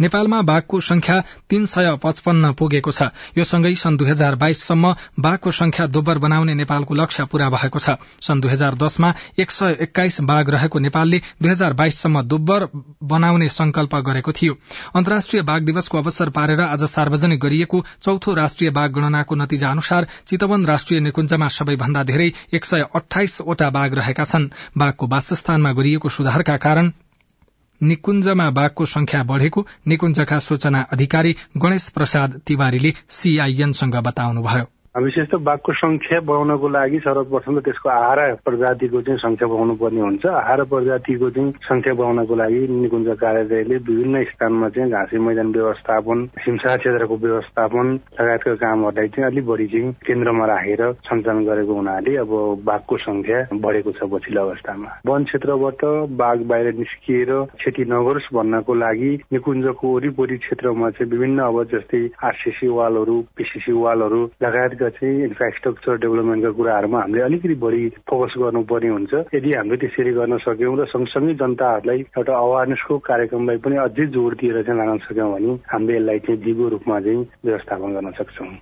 नेपालमा 0.00 0.40
बाघको 0.42 0.80
संख्या 0.80 1.20
तीन 1.50 1.66
सय 1.66 1.96
पचपन्न 2.02 2.52
पुगेको 2.52 2.90
छ। 2.90 3.10
यो 3.38 3.44
सँगै 3.44 3.74
सन् 3.74 3.96
दुई 3.96 4.08
हजार 4.08 4.34
बाइससम्म 4.36 4.94
बाघको 5.18 5.50
संख्या 5.52 5.86
दोब्बर 5.88 6.18
बनाउने 6.18 6.54
नेपालको 6.54 6.94
लक्ष्य 6.94 7.24
पूरा 7.24 7.48
भएको 7.50 7.78
छ। 7.78 7.96
सन् 8.20 8.40
दुई 8.40 8.50
हजार 8.50 8.74
दसमा 8.76 9.12
एक 9.38 9.50
सय 9.50 9.76
एक्काइस 9.80 10.20
बाघ 10.22 10.48
रहेको 10.50 10.78
नेपालले 10.78 11.20
दुई 11.42 11.50
हजार 11.50 11.72
बाइससम्म 11.74 12.22
दोब्बर 12.24 12.68
बनाउने 13.04 13.48
संकल्प 13.50 13.94
गरेको 14.06 14.32
थियो। 14.32 14.54
अन्तर्राष्ट्रिय 14.94 15.42
बाघ 15.42 15.60
दिवसको 15.62 15.98
अवसर 15.98 16.28
पारेर 16.30 16.60
आज 16.60 16.84
सार्वजनिक 16.88 17.40
गरिएको 17.40 17.84
चौथो 18.02 18.34
राष्ट्रिय 18.34 18.70
बाघ 18.70 18.90
गणनाको 18.90 19.34
नतिजा 19.34 19.70
अनुसार 19.70 20.06
चितवन 20.26 20.66
राष्ट्रिय 20.66 21.00
निकुञ्जमा 21.00 21.48
सबैभन्दा 21.48 22.02
धेरै 22.04 22.32
एक 22.54 22.64
सय 22.64 22.86
अठाइसवटा 22.94 23.70
बाघ 23.70 23.92
रहेका 23.94 24.24
छन्। 24.24 24.48
बाघको 24.78 25.06
वासस्थानमा 25.06 25.72
गरिएको 25.72 26.08
सुधारका 26.08 26.56
कारण 26.58 26.92
निकुञ्जमा 27.82 28.50
बाघको 28.50 28.86
संख्या 28.86 29.22
बढ़ेको 29.22 29.66
निकुञ्जका 29.86 30.38
सूचना 30.38 30.80
अधिकारी 30.92 31.34
गणेश 31.56 31.88
प्रसाद 31.88 32.40
तिवारीले 32.46 32.92
सीआईएनसँग 33.10 33.96
बताउनुभयो। 33.96 34.64
विशेष 34.98 35.26
त 35.30 35.34
बाघको 35.46 35.72
संख्या 35.72 36.18
बढाउनको 36.26 36.68
लागि 36.68 36.98
सर्वप्रथम 37.06 37.58
त 37.58 37.64
त्यसको 37.64 37.88
आहार 37.88 38.18
प्रजातिको 38.44 39.00
चाहिँ 39.06 39.18
संख्या 39.18 39.48
बढाउनु 39.48 39.74
पर्ने 39.78 40.00
हुन्छ। 40.00 40.26
आहार 40.26 40.62
प्रजातिको 40.72 41.30
चाहिँ 41.30 41.52
संख्या 41.62 41.94
बढाउनको 41.94 42.34
लागि 42.34 42.60
निकुञ्ज 42.68 43.08
कार्यालयले 43.20 43.76
विभिन्न 43.88 44.22
स्थानमा 44.30 44.68
चाहिँ 44.68 44.90
घाँसे 44.90 45.18
मैदान 45.18 45.52
व्यवस्थापन 45.54 46.18
हिंसा 46.46 46.76
क्षेत्रको 46.76 47.16
व्यवस्थापन 47.16 47.86
लगायतका 48.20 48.54
कामहरूलाई 48.64 49.08
चाहिँ 49.14 49.30
अलिक 49.30 49.46
बढी 49.46 49.66
चाहिँ 49.68 49.92
केन्द्रमा 50.06 50.46
राखेर 50.46 50.82
सञ्चालन 51.06 51.44
गरेको 51.46 51.74
हुनाले 51.74 52.16
अब 52.24 52.32
बाघको 52.66 52.96
संख्या 52.98 53.38
बढेको 53.54 53.92
छ 53.92 54.10
पछिल्लो 54.12 54.42
अवस्थामा। 54.42 54.88
वन 55.06 55.24
क्षेत्रबाट 55.28 55.84
बाघ 56.18 56.38
बाहिर 56.50 56.72
निस्किएर 56.80 57.30
क्षति 57.54 57.84
नगरोस् 57.92 58.32
भन्नको 58.34 58.74
लागि 58.74 59.12
निकुञ्जको 59.32 59.94
वरिपरि 59.94 60.36
क्षेत्रमा 60.42 60.90
चाहिँ 60.90 61.10
विभिन्न 61.12 61.38
अब 61.44 61.62
जस्तै 61.72 62.02
आरसिसी 62.24 62.68
वालहरू 62.78 63.20
पिसिसी 63.36 63.72
वालहरू 63.78 64.22
लगायतका 64.42 64.87
भएका 64.88 64.98
चाहिँ 65.00 65.24
इन्फ्रास्ट्रक्चर 65.24 65.96
डेभलपमेन्टका 65.98 66.50
कुराहरूमा 66.50 66.98
हामीले 66.98 67.22
अलिकति 67.22 67.54
बढी 67.54 67.88
फोकस 68.08 68.34
गर्नुपर्ने 68.38 68.88
हुन्छ। 68.88 69.12
यदि 69.34 69.50
हामीले 69.52 69.76
त्यसरी 69.76 70.12
गर्न 70.12 70.38
सक्यौँ 70.38 70.76
र 70.78 70.84
सँगसँगै 70.86 71.34
जनताहरूलाई 71.34 72.00
एउटा 72.16 72.32
अवेरनेसको 72.34 72.98
कार्यक्रमलाई 72.98 73.56
पनि 73.58 73.76
अझै 73.76 74.06
जोड 74.08 74.34
दिएर 74.40 74.62
चाहिँ 74.62 74.78
लान 74.78 74.98
सक्यौँ 75.08 75.32
भने 75.32 75.52
हामीले 75.68 75.96
यसलाई 75.96 76.18
चाहिँ 76.18 76.40
दिगो 76.40 76.68
रूपमा 76.68 77.00
चाहिँ 77.00 77.28
व्यवस्थापन 77.44 77.88
गर्न 77.94 78.10
सक्छौँ। 78.18 78.52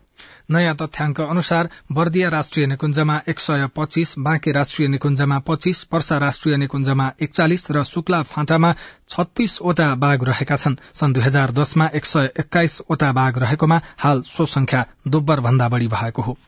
नयाँ 0.50 0.74
तथ्याङ्क 0.74 1.20
अनुसार 1.20 1.68
बर्दिया 1.92 2.28
राष्ट्रिय 2.28 2.66
निकुञ्जमा 2.66 3.16
एक 3.28 3.40
सय 3.40 3.66
पच्चीस 3.76 4.14
बाँके 4.18 4.52
राष्ट्रिय 4.52 4.88
निकुञ्जमा 4.88 5.38
पच्चीस 5.38 5.82
पर्सा 5.84 6.18
राष्ट्रिय 6.18 6.56
निकुञ्जमा 6.56 7.10
एकचालिस 7.22 7.70
र 7.70 7.82
शुक्ला 7.84 8.22
फाँटामा 8.22 8.72
छत्तीसवटा 9.08 9.94
बाघ 9.94 10.18
रहेका 10.24 10.56
छन्। 10.56 10.76
सन् 10.94 11.12
दुई 11.12 11.22
हजार 11.22 11.50
दसमा 11.50 11.86
एक 11.94 12.04
सय 12.04 12.30
एक्काइसवटा 12.40 13.12
बाघ 13.12 13.38
रहेकोमा 13.38 13.80
हाल 13.98 14.20
सो 14.22 14.46
संख्या 14.46 14.84
दोब्बर 15.08 15.40
भन्दा 15.40 15.68
बढ़ी 15.68 15.88
भएको 16.06 16.22
हो। 16.22 16.38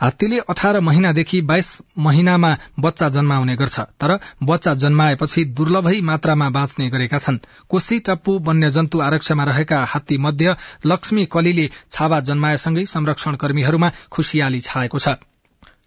हात्तीले 0.00 0.38
अठार 0.48 0.78
महिनादेखि 0.80 1.40
बाइस 1.40 1.66
महिनामा 1.98 2.56
बच्चा 2.80 3.08
जन्माउने 3.08 3.56
गर्छ 3.56 3.80
तर 4.00 4.18
बच्चा 4.42 4.74
जन्माएपछि 4.74 5.44
दुर्लभै 5.52 6.00
मात्रामा 6.00 6.48
बाँच्ने 6.50 6.88
गरेका 6.90 7.18
छन्। 7.18 7.38
कोशी 7.68 7.98
टप्पू 7.98 8.38
वन्यजन्तु 8.38 9.00
आरक्षमा 9.00 9.44
रहेका 9.44 9.82
हात्ती 9.84 10.18
मध्य 10.18 10.56
लक्ष्मी 10.86 11.24
कलीले 11.26 11.68
छावा 11.90 12.20
जन्माएसँगै 12.20 12.84
संरक्षण 12.86 13.36
कर्मीहरूमा 13.36 13.92
खुशियाली 14.10 14.60
छाएको 14.60 14.98
छ। 14.98 15.16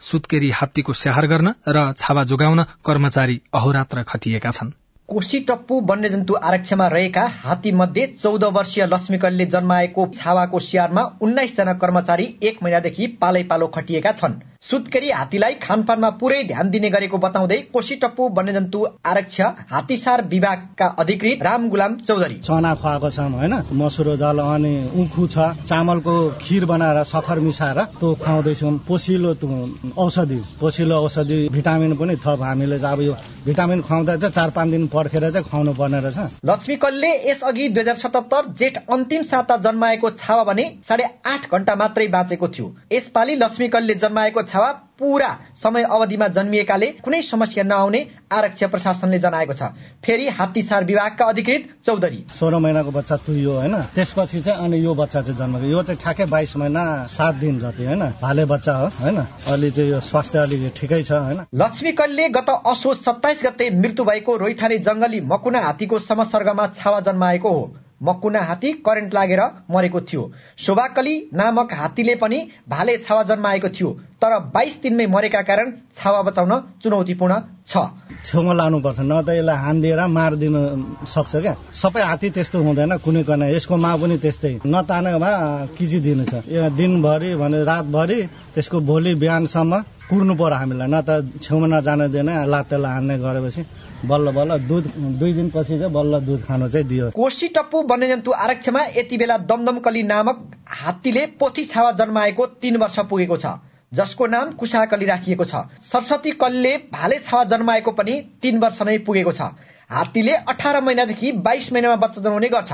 सुत्केरी 0.01 0.49
हात्तीको 0.51 0.93
स्याहार 0.93 1.27
गर्न 1.27 1.53
र 1.67 1.91
छावा 1.97 2.23
जोगाउन 2.23 2.63
कर्मचारी 2.85 3.41
अहोरात्र 3.53 4.03
खटिएका 4.03 4.51
छन्। 4.51 4.73
कोशी 5.09 5.39
टप्पू 5.39 5.79
वन्यजन्तु 5.81 6.33
आरक्षमा 6.43 6.87
रहेका 6.87 7.21
हात्ती 7.39 7.71
मध्ये 7.71 8.05
चौध 8.21 8.43
वर्षीय 8.53 8.85
लक्ष्मीकलले 8.85 9.45
जन्माएको 9.45 10.05
छावाको 10.15 10.59
स्याहारमा 10.59 11.03
उन्नाइसजना 11.21 11.73
कर्मचारी 11.73 12.27
एक 12.41 12.63
महिनादेखि 12.63 13.07
पालै 13.21 13.43
पालो 13.43 13.67
खटिएका 13.67 14.11
छन्। 14.13 14.39
सुत्केरी 14.63 15.09
हात्तीलाई 15.11 15.53
खानपानमा 15.61 16.09
पुरै 16.19 16.43
ध्यान 16.43 16.69
दिने 16.69 16.89
गरेको 16.89 17.17
बताउँदै 17.17 17.55
कोशी 17.73 17.95
टप्पू 17.95 18.27
वन्यजन्तु 18.35 18.83
आरक्ष 19.05 19.39
हात्तीसार 19.71 20.21
विभागका 20.27 20.85
अधिकृत 20.99 21.43
राम 21.43 21.67
गुलाम 21.69 21.95
चौधरी। 21.99 22.37
चना 22.39 22.73
खुवाएको 22.75 23.09
छौँ 23.09 23.29
होइन? 23.31 23.53
मसुरो 23.73 24.15
दाल 24.15 24.39
अनि 24.39 24.73
उखु 24.95 25.27
छ। 25.27 25.67
चामलको 25.67 26.15
खिर 26.41 26.65
बनाएर 26.65 27.03
सखर 27.03 27.39
मिसाएर 27.39 27.79
त्यो 27.99 28.13
खुवाउँदैछौँ 28.15 28.71
पोसिलो 28.87 29.33
औषधि। 29.97 30.39
पोसिलो 30.61 31.01
औषधि 31.01 31.39
भिटामिन 31.51 31.95
पनि 31.99 32.15
थप। 32.23 32.41
हामीले 32.43 32.79
अब 32.85 33.01
यो 33.01 33.15
भिटामिन 33.45 33.81
खुवाउँदा 33.81 34.15
चाहिँ 34.15 34.33
चार 34.33 34.49
पाँच 34.55 34.69
दिन 34.71 34.87
पर्खेर 34.87 35.29
चाहिँ 35.29 35.45
खुवाउनु 35.49 35.73
पर्ने 35.73 35.99
रहेछ। 35.99 36.39
लक्ष्मी 36.45 36.75
कलले 36.77 37.11
यसअघि 37.29 37.67
दुई 37.67 37.81
हजार 37.81 37.95
सतहत्तर 37.97 38.47
जेठ 38.55 38.77
अन्तिम 38.89 39.23
साता 39.27 39.57
जन्माएको 39.59 40.09
छावा 40.15 40.43
भने 40.43 40.65
साढे 40.87 41.03
आठ 41.27 41.51
घण्टा 41.51 41.75
मात्रै 41.75 42.07
बाँचेको 42.15 42.47
थियो। 42.47 42.73
यसपालि 42.93 43.35
लक्ष्मी 43.35 43.67
कलले 43.67 43.95
जन्माएको 43.97 44.41
छावा 44.53 44.71
पूरा 44.99 45.27
समय 45.63 45.83
अवधिमा 45.83 46.27
जन्मिएकाले 46.27 46.87
कुनै 47.03 47.21
समस्या 47.21 47.63
नआउने 47.63 48.01
आरक्षी 48.31 48.65
प्रशासनले 48.65 49.19
जनाएको 49.19 49.53
छ। 49.53 49.73
फेरि 50.05 50.27
हात्तीसार 50.29 50.83
विभागका 50.85 51.25
अधिकृत 51.25 51.69
चौधरी। 51.85 52.23
सोह्र 52.29 52.57
महिनाको 52.57 52.91
बच्चा 52.91 53.15
तुयो 53.17 53.53
होइन? 53.53 53.75
त्यसपछि 53.95 54.41
चाहिँ 54.41 54.65
अनि 54.65 54.83
यो 54.85 54.93
बच्चा 54.93 55.21
चाहिँ 55.21 55.37
जन्मेको। 55.39 55.65
यो 55.65 55.83
चाहिँ 55.83 55.99
ठ्याक्कै 56.01 56.25
बाइस 56.25 56.57
महिना 56.57 56.83
सात 57.09 57.35
दिन 57.35 57.59
जति 57.59 57.85
होइन? 57.85 58.03
भाले 58.21 58.45
बच्चा 58.45 58.75
हो 58.75 58.87
होइन? 59.01 59.17
अहिले 59.17 59.71
चाहिँ 59.71 59.91
यो 59.91 59.99
स्वास्थ्य 59.99 60.39
अलिक 60.39 60.73
ठिकै 60.77 61.03
छ 61.03 61.11
होइन? 61.11 61.41
लक्ष्मी 61.55 61.91
कलले 61.91 62.29
गत 62.29 62.49
असोज 62.49 62.97
सत्ताइस 62.97 63.43
गते 63.45 63.69
मृत्यु 63.69 64.05
भएको 64.05 64.37
रोइथाने 64.37 64.77
जंगली 64.77 65.21
मकुना 65.21 65.59
हात्तीको 65.59 65.99
समसर्गमा 65.99 66.67
छावा 66.67 66.99
जन्माएको 66.99 67.49
हो। 67.49 67.73
मकुना 68.03 68.41
हात्ती 68.41 68.71
करेन्ट 68.85 69.13
लागेर 69.13 69.41
मरेको 69.71 69.99
थियो। 70.03 70.23
शोभाकली 70.57 71.15
नामक 71.33 71.73
हात्तीले 71.73 72.15
पनि 72.15 72.39
भाले 72.69 72.97
छावा 73.05 73.23
जन्माएको 73.23 73.69
थियो 73.69 73.89
तर 74.21 74.31
बाइस 74.53 74.79
दिनमै 74.83 75.05
मरेका 75.07 75.41
कारण 75.41 75.71
छावा 75.95 76.21
बचाउन 76.21 76.53
चुनौतीपूर्ण 76.83 77.33
छ। 77.67 77.73
छेउमा 78.25 78.53
लानुपर्छ 78.53 78.99
न 79.01 79.21
त 79.21 79.29
यसलाई 79.35 79.57
हानिदिएर 79.63 80.01
मारिदिन 80.07 80.55
सक्छ 81.05 81.33
क्या। 81.35 81.55
सबै 81.73 82.01
हात्ती 82.01 82.29
त्यस्तो 82.35 82.57
हुँदैन 82.63 82.97
कुनै 83.03 83.23
कुनै। 83.23 83.47
यसको 83.55 83.75
माउ 83.77 83.97
पनि 84.01 84.17
त्यस्तै। 84.23 84.53
किजी 85.77 85.99
दिनु 85.99 86.23
छ। 86.25 86.33
दिनभरि 86.77 87.35
भने 87.35 87.63
रातभरि 87.63 88.19
त्यसको 88.55 88.79
भोलि 88.79 89.13
बिहानसम्म 89.15 89.73
कुर्नु 90.09 90.33
पर्यो 90.35 90.57
हामीलाई। 90.57 90.87
न 90.87 91.01
त 91.01 91.39
छेउमा 91.39 91.67
नजान 91.67 92.01
दिएन 92.11 92.29
लात्तेलाई 92.45 92.93
हान्ने 92.93 93.15
गरेपछि 93.17 93.61
बल्ल 94.03 94.31
बल्ल 94.31 94.51
दुध 94.67 94.85
दुई 95.19 95.31
दिनपछि 95.33 95.79
चाहिँ 95.79 95.91
बल्ल 95.91 96.19
दुध 96.27 96.41
खानु 96.43 96.67
चाहिँ 96.67 96.87
दियो। 96.87 97.09
कोशी 97.11 97.47
टप्पु 97.55 97.77
वन्यजन्तु 97.89 98.31
आरक्षमा 98.33 98.81
यति 98.97 99.17
बेला 99.17 99.37
दमदमकली 99.49 100.03
नामक 100.03 100.37
हात्तीले 100.79 101.25
पोथी 101.39 101.63
छावा 101.65 101.91
जन्माएको 101.99 102.45
तीन 102.61 102.77
वर्ष 102.77 102.99
पुगेको 103.09 103.37
छ 103.37 103.45
जसको 103.91 104.25
नाम 104.27 104.51
कुसाकली 104.59 105.05
राखिएको 105.05 105.45
छ। 105.45 105.55
सरस्वती 105.83 106.31
कलीले 106.33 106.73
भाले 106.91 107.17
छावा 107.19 107.43
जन्माएको 107.47 107.91
पनि 107.93 108.13
तीन 108.41 108.59
वर्ष 108.59 108.81
नै 108.81 108.97
पुगेको 109.07 109.31
छ। 109.31 109.41
हात्तीले 109.89 110.33
अठार 110.49 110.81
महिनादेखि 110.81 111.31
बाइस 111.41 111.71
महिनामा 111.73 111.95
बच्चा 111.97 112.21
जन्माउने 112.21 112.49
गर्छ 112.49 112.71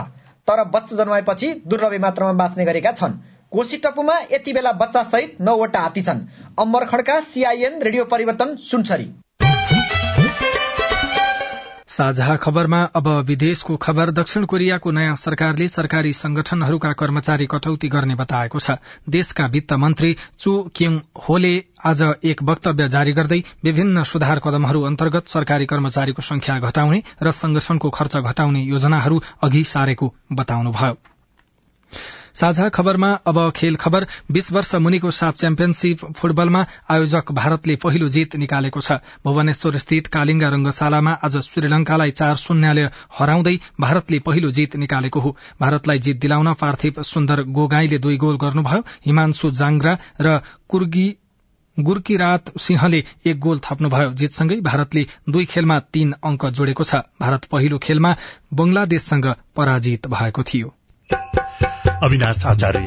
तर 0.48 0.64
बच्चा 0.66 0.96
जन्माएपछि 0.96 1.48
दुर्लभे 1.68 1.98
मात्रामा 2.00 2.34
बाँच्ने 2.34 2.66
गरेका 2.66 2.92
छन्। 2.94 3.14
कोशी 3.52 3.78
टप्पुमा 3.78 4.16
यति 4.32 4.52
बेला 4.54 4.72
बच्चा 4.72 5.02
सहित 5.04 5.38
नौवटा 5.42 5.80
हात्ती 5.80 6.02
छन्। 6.02 6.20
अम्बर 6.60 6.84
खड्का 6.86 7.20
सिआइएन 7.22 7.82
रेडियो 7.82 8.04
परिवर्तन 8.06 8.56
सुनसरी। 8.64 9.08
साझा 11.90 12.36
खबरमा 12.36 12.82
अब 12.96 13.08
विदेशको 13.28 13.78
खबर। 13.78 14.12
दक्षिण 14.12 14.46
कोरियाको 14.46 14.92
नयाँ 14.92 15.16
सरकारले 15.16 15.68
सरकारी 15.68 16.14
संगठनहरूका 16.14 16.92
कर्मचारी 16.94 17.46
कटौती 17.46 17.88
गर्ने 17.90 18.16
बताएको 18.16 18.60
छ। 18.60 18.78
देशका 19.10 19.46
वित्त 19.48 19.74
मन्त्री 19.76 20.16
चो 20.40 20.54
क्युङ 20.76 21.00
होले 21.28 21.54
आज 21.86 22.02
एक 22.24 22.44
वक्तव्य 22.44 22.90
जारी 22.90 23.14
गर्दै 23.14 23.44
विभिन्न 23.64 24.04
सुधार 24.06 24.40
कदमहरू 24.40 24.84
अन्तर्गत 24.86 25.28
सरकारी 25.28 25.66
कर्मचारीको 25.66 26.22
संख्या 26.22 26.60
घटाउने 26.62 27.04
र 27.24 27.32
संगठनको 27.34 27.90
खर्च 27.90 28.18
घटाउने 28.20 28.62
योजनाहरू 28.64 29.22
अघि 29.44 29.64
सारेको 29.68 30.14
बताउनुभयो। 30.34 30.98
साझा 32.34 32.70
खबरमा 32.70 33.12
अब 33.26 33.52
खेल 33.52 33.76
खबर। 33.76 34.06
बीस 34.32 34.52
वर्ष 34.52 34.76
मुनिको 34.76 35.12
साफ 35.12 35.36
च्याम्पियनशीप 35.36 36.06
फुटबलमा 36.14 36.66
आयोजक 36.90 37.32
भारतले 37.32 37.76
पहिलो 37.76 38.10
जीत 38.10 38.36
निकालेको 38.36 38.82
छ। 38.82 38.92
भुवनेश्वर 39.24 39.78
स्थित 39.78 40.08
कालिङ्गा 40.08 40.50
रंगशालामा 40.50 41.12
आज 41.24 41.38
श्रीलंकालाई 41.38 42.12
चार 42.12 42.36
शून्यले 42.36 42.84
हराउँदै 43.20 43.58
भारतले 43.80 44.20
पहिलो 44.20 44.52
जीत 44.52 44.76
निकालेको 44.76 45.20
हो। 45.20 45.36
भारतलाई 45.62 46.00
जीत 46.00 46.20
दिलाउन 46.20 46.54
पार्थिव 46.54 47.02
सुन्दर 47.04 47.44
गोगाईले 47.44 47.98
दुई 47.98 48.18
गोल 48.18 48.38
गर्नुभयो। 48.38 48.84
हिमांशु 49.06 49.52
जाङ्ग्रा 49.52 49.98
र 50.22 50.40
कुर्गी 50.70 51.08
गुर्कीरात 51.78 52.58
सिंहले 52.58 53.04
एक 53.26 53.40
गोल 53.40 53.60
थप्नुभयो। 53.60 54.12
जितसँगै 54.14 54.60
भारतले 54.62 55.06
दुई 55.30 55.46
खेलमा 55.46 55.80
तीन 55.80 56.12
अंक 56.24 56.46
जोडेको 56.46 56.84
छ। 56.84 56.96
भारत 57.20 57.46
पहिलो 57.46 57.78
खेलमा 57.78 58.16
बंगलादेशसँग 58.54 59.34
पराजित 59.56 60.08
भएको 60.08 60.44
थियो। 60.44 60.76
अविनाश 61.88 62.46
आचार्य। 62.46 62.86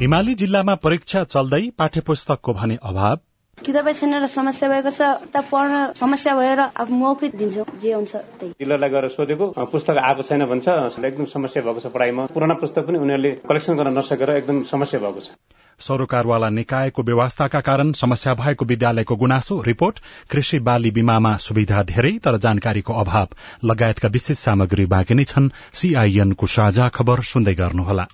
हिमाली 0.00 0.34
जिल्लामा 0.34 0.74
परीक्षा 0.76 1.22
चल्दै 1.24 1.62
पाठ्य 1.78 2.00
पुस्तकको 2.00 2.52
भने 2.52 2.76
अभाव। 2.82 3.16
किताबै 3.58 3.92
छैन 3.92 4.14
र 4.14 4.26
समस्या 4.28 4.68
भएको 4.68 4.90
छ 4.92 5.00
त 5.32 5.40
पढ्न 5.48 5.96
समस्या 5.96 6.32
भएर 6.36 6.60
अब 6.76 6.90
मौखिक 6.92 7.32
दिन्छौँ 7.36 7.64
जे 7.80 7.92
हुन्छ 7.92 8.14
त्यही। 8.14 8.52
डिलरलाई 8.60 8.90
गएर 8.90 9.08
सोधेको 9.16 9.44
पुस्तक 9.72 9.96
आएको 9.96 10.22
छैन 10.22 10.44
भन्छ 10.46 10.68
एकदम 11.00 11.24
समस्या 11.24 11.62
भएको 11.64 11.80
छ 11.80 11.86
पढाइमा। 11.88 12.26
पुराना 12.36 12.54
पुस्तक 12.60 12.86
पनि 12.86 12.98
उनीहरूले 13.00 13.30
कलेक्सन 13.48 13.74
गर्न 13.76 13.98
नसकेर 13.98 14.30
एकदम 14.36 14.62
समस्या 14.68 15.00
भएको 15.00 15.20
छ। 15.20 15.32
सरोकारवाला 15.78 16.48
निकायको 16.50 17.02
व्यवस्थाका 17.02 17.60
कारण 17.60 17.92
समस्या 17.92 18.34
भएको 18.34 18.64
विद्यालयको 18.64 19.16
गुनासो 19.16 19.60
रिपोर्ट 19.66 19.98
कृषि 20.30 20.58
बाली 20.58 20.90
बीमामा 20.90 21.36
सुविधा 21.38 21.82
धेरै 21.92 22.12
तर 22.24 22.36
जानकारीको 22.38 22.92
अभाव। 22.92 23.28
लगायतका 23.64 24.08
विशेष 24.08 24.38
सामग्री 24.38 24.86
बाँकी 24.86 25.14
नै 25.14 25.24
छन्। 25.24 25.50
सीआईएनको 25.72 26.46
साझा 26.46 26.88
खबर 26.96 27.20
सुन्दै 27.32 27.54
गर्नुहोला। 27.54 28.06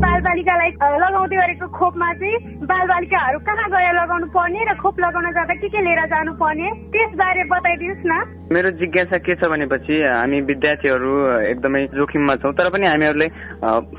बालबालिकालाई 0.00 0.70
लगाउँदै 1.00 1.36
गरेको 1.36 1.66
खोपमा 1.78 2.08
चाहिँ 2.20 2.36
बालबालिकाहरू 2.66 3.38
कहाँ 3.46 3.68
गएर 3.70 3.94
लगाउनु 3.94 4.26
पर्ने 4.34 4.60
र 4.64 4.74
खोप 4.82 5.00
लगाउन 5.00 5.30
जाँदा 5.30 5.54
के 5.54 5.68
के 5.68 5.80
लिएर 5.84 6.02
जानु 6.08 6.32
पर्ने 6.42 6.68
त्यसबारे 6.90 7.44
बताइदिनुहोस् 7.52 8.06
न। 8.08 8.48
मेरो 8.50 8.70
जिज्ञासा 8.80 9.18
के 9.22 9.34
छ 9.36 9.52
भनेपछि 9.52 10.02
हामी 10.08 10.40
विद्यार्थीहरू 10.50 11.12
एकदमै 11.52 11.86
जोखिममा 11.94 12.36
छौँ 12.42 12.52
तर 12.58 12.70
पनि 12.72 12.86
हामीहरूले 12.86 13.28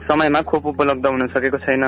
समयमा 0.10 0.41
खोप 0.50 0.65
उपलब्ध 0.74 1.05
हुन 1.07 1.27
सकेको 1.38 1.57
छैन। 1.65 1.86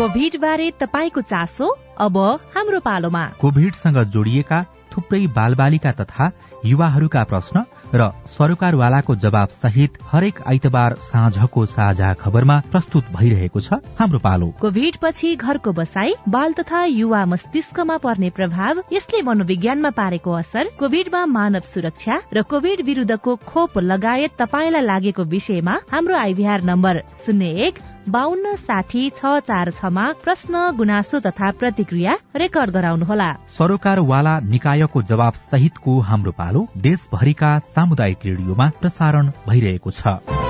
कोभिड 0.00 0.36
बारे 0.40 0.70
तपाईँको 0.80 1.20
चासो 1.20 1.66
अब 2.00 2.16
हाम्रो 2.56 2.78
पालोमा। 2.80 3.24
कोभिडसँग 3.40 3.96
जोडिएका 4.08 4.62
थुप्रै 4.92 5.26
बालबालिका 5.36 5.92
तथा 5.92 6.30
युवाहरूका 6.64 7.24
प्रश्न 7.24 7.64
र 7.94 8.08
सरकारवालाको 8.32 9.14
जवाब 9.16 9.48
सहित 9.60 9.98
हरेक 10.12 10.40
आइतबार 10.48 10.94
साँझको 11.04 11.66
साझा 11.66 12.12
खबरमा 12.16 12.56
प्रस्तुत 12.72 13.12
भइरहेको 13.12 13.60
छ 13.60 13.80
हाम्रो 14.00 14.18
पालो। 14.24 14.48
कोभिड 14.60 14.96
पछि 15.02 15.34
घरको 15.36 15.72
बसाई 15.72 16.14
बाल 16.28 16.52
तथा 16.56 16.84
युवा 16.84 17.24
मस्तिष्कमा 17.26 17.96
पर्ने 18.00 18.30
प्रभाव 18.32 18.82
यसले 18.92 19.22
मनोविज्ञानमा 19.28 19.90
पारेको 20.00 20.32
असर 20.32 20.72
कोभिडमा 20.80 21.24
मानव 21.36 21.68
सुरक्षा 21.68 22.20
र 22.32 22.42
कोभिड 22.48 22.84
विरूद्धको 22.88 23.36
खोप 23.46 23.78
लगायत 23.84 24.40
तपाईँलाई 24.40 24.82
लागेको 24.82 25.24
विषयमा 25.36 25.78
हाम्रो 25.92 26.16
आइभीआर 26.16 26.62
नम्बर 26.72 27.02
शून्य 27.26 27.52
एक 27.68 27.78
बान्न 28.10 28.54
साठी 28.56 29.02
छ 29.10 29.32
चार 29.48 29.70
छमा 29.70 30.04
प्रश्न 30.24 30.62
गुनासो 30.76 31.20
तथा 31.20 31.50
प्रतिक्रिया 31.60 32.16
रेकर्ड 32.36 32.70
गराउनुहोला। 32.70 33.30
सरोकारवाला 33.58 34.34
निकायको 34.50 35.02
जवाब 35.04 35.40
सहितको 35.44 35.98
हाम्रो 36.10 36.32
पालो 36.34 36.66
देशभरिका 36.82 37.58
सामुदायिक 37.70 38.26
रेडियोमा 38.26 38.70
प्रसारण 38.80 39.30
भइरहेको 39.48 39.90
छ। 39.92 40.49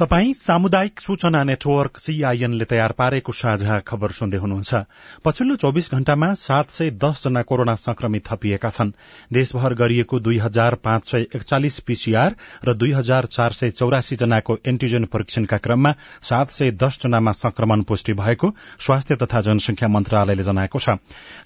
तपाई 0.00 0.32
सामुदायिक 0.32 1.00
सूचना 1.00 1.42
नेटवर्क 1.44 1.98
सीआईएनले 1.98 2.64
तयार 2.64 2.92
पारेको 2.98 3.32
साझा 3.32 3.78
खबर 3.84 4.10
सुन्दै 4.10 4.38
हुनुहुन्छ। 4.38 4.74
पछिल्लो 5.24 5.56
चौविस 5.56 5.90
घण्टामा 5.92 6.28
सात 6.40 6.70
सय 6.72 6.90
दस 6.96 7.24
जना 7.24 7.42
कोरोना 7.42 7.74
संक्रमित 7.76 8.24
थपिएका 8.26 8.68
छन्। 8.70 8.92
देशभर 9.32 9.74
गरिएको 9.74 10.20
दुई 10.20 10.38
हजार 10.38 10.74
पाँच 10.80 11.04
सय 11.04 11.26
एकचालिस 11.36 11.78
पीसीआर 11.80 12.36
र 12.64 12.74
दुई 12.74 12.92
हजार 12.92 13.26
चार 13.26 13.52
सय 13.52 13.70
चौरासी 13.72 14.16
जनाको 14.16 14.56
एन्टिजेन 14.66 15.04
परीक्षणका 15.04 15.56
क्रममा 15.58 15.92
सात 16.22 16.48
सय 16.50 16.70
जनामा 16.72 17.32
संक्रमण 17.34 17.82
पुष्टि 17.82 18.12
भएको 18.14 18.52
स्वास्थ्य 18.80 19.16
तथा 19.16 19.40
जनसंख्या 19.42 19.88
मन्त्रालयले 19.90 20.42
जनाएको 20.42 20.78
छ। 20.78 20.96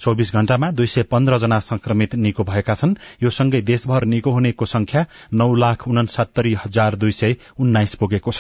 चौविस 0.01 0.33
घण्टामा 0.33 0.71
दुई 0.71 0.87
सय 0.87 1.03
पन्ध्र 1.11 1.39
जना 1.39 1.59
संक्रमित 1.65 2.15
निको 2.23 2.45
भएका 2.45 2.75
छन्। 2.75 2.95
यो 3.23 3.31
सँगै 3.33 3.63
देशभर 3.65 4.05
निको 4.07 4.31
हुनेको 4.31 4.65
संख्या 4.69 5.05
नौ 5.35 5.53
लाख 5.57 5.89
उनासत्तरी 5.89 6.55
हजार 6.65 6.95
दुई 6.97 7.13
सय 7.13 7.37
उन्नाइस 7.59 7.95
पुगेको 7.97 8.31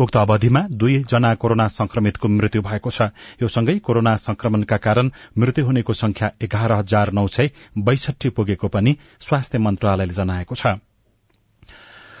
उक्त 0.00 0.16
अवधिमा 0.16 0.60
दुई 0.72 0.98
जना 1.04 1.34
कोरोना 1.34 1.66
संक्रमितको 1.68 2.28
मृत्यु 2.28 2.62
भएको 2.62 2.90
छ। 2.90 3.02
यो 3.42 3.48
सँगै 3.48 3.78
कोरोना 3.78 4.16
संक्रमणका 4.16 4.76
कारण 4.76 5.10
मृत्यु 5.38 5.64
हुनेको 5.64 5.92
संख्या 5.92 6.30
एघार 6.42 6.72
हजार 6.72 7.12
नौ 7.12 7.26
सय 7.26 7.50
बैसठी 7.78 8.28
पुगेको 8.28 8.68
पनि 8.68 8.96
स्वास्थ्य 9.20 9.58
मन्त्रालयले 9.58 10.14
जनाएको 10.14 10.54
छ। 10.54 10.76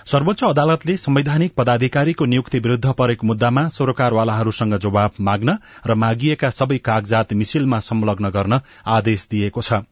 सर्वोच्च 0.06 0.42
अदालतले 0.44 0.96
संवैधानिक 0.96 1.54
पदाधिकारीको 1.54 2.24
नियुक्ति 2.24 2.58
विरूद्ध 2.58 2.92
परेको 2.92 3.26
मुद्दामा 3.26 3.68
सरोकारवालाहरूसँग 3.68 4.76
जवाब 4.78 5.12
माग्न 5.20 5.56
र 5.86 5.94
मागिएका 5.94 6.50
सबै 6.50 6.78
कागजात 6.78 7.32
मिसिलमा 7.32 7.78
संलग्न 7.80 8.30
गर्न 8.30 8.60
आदेश 8.86 9.28
दिएको 9.30 9.62
छ। 9.62 9.82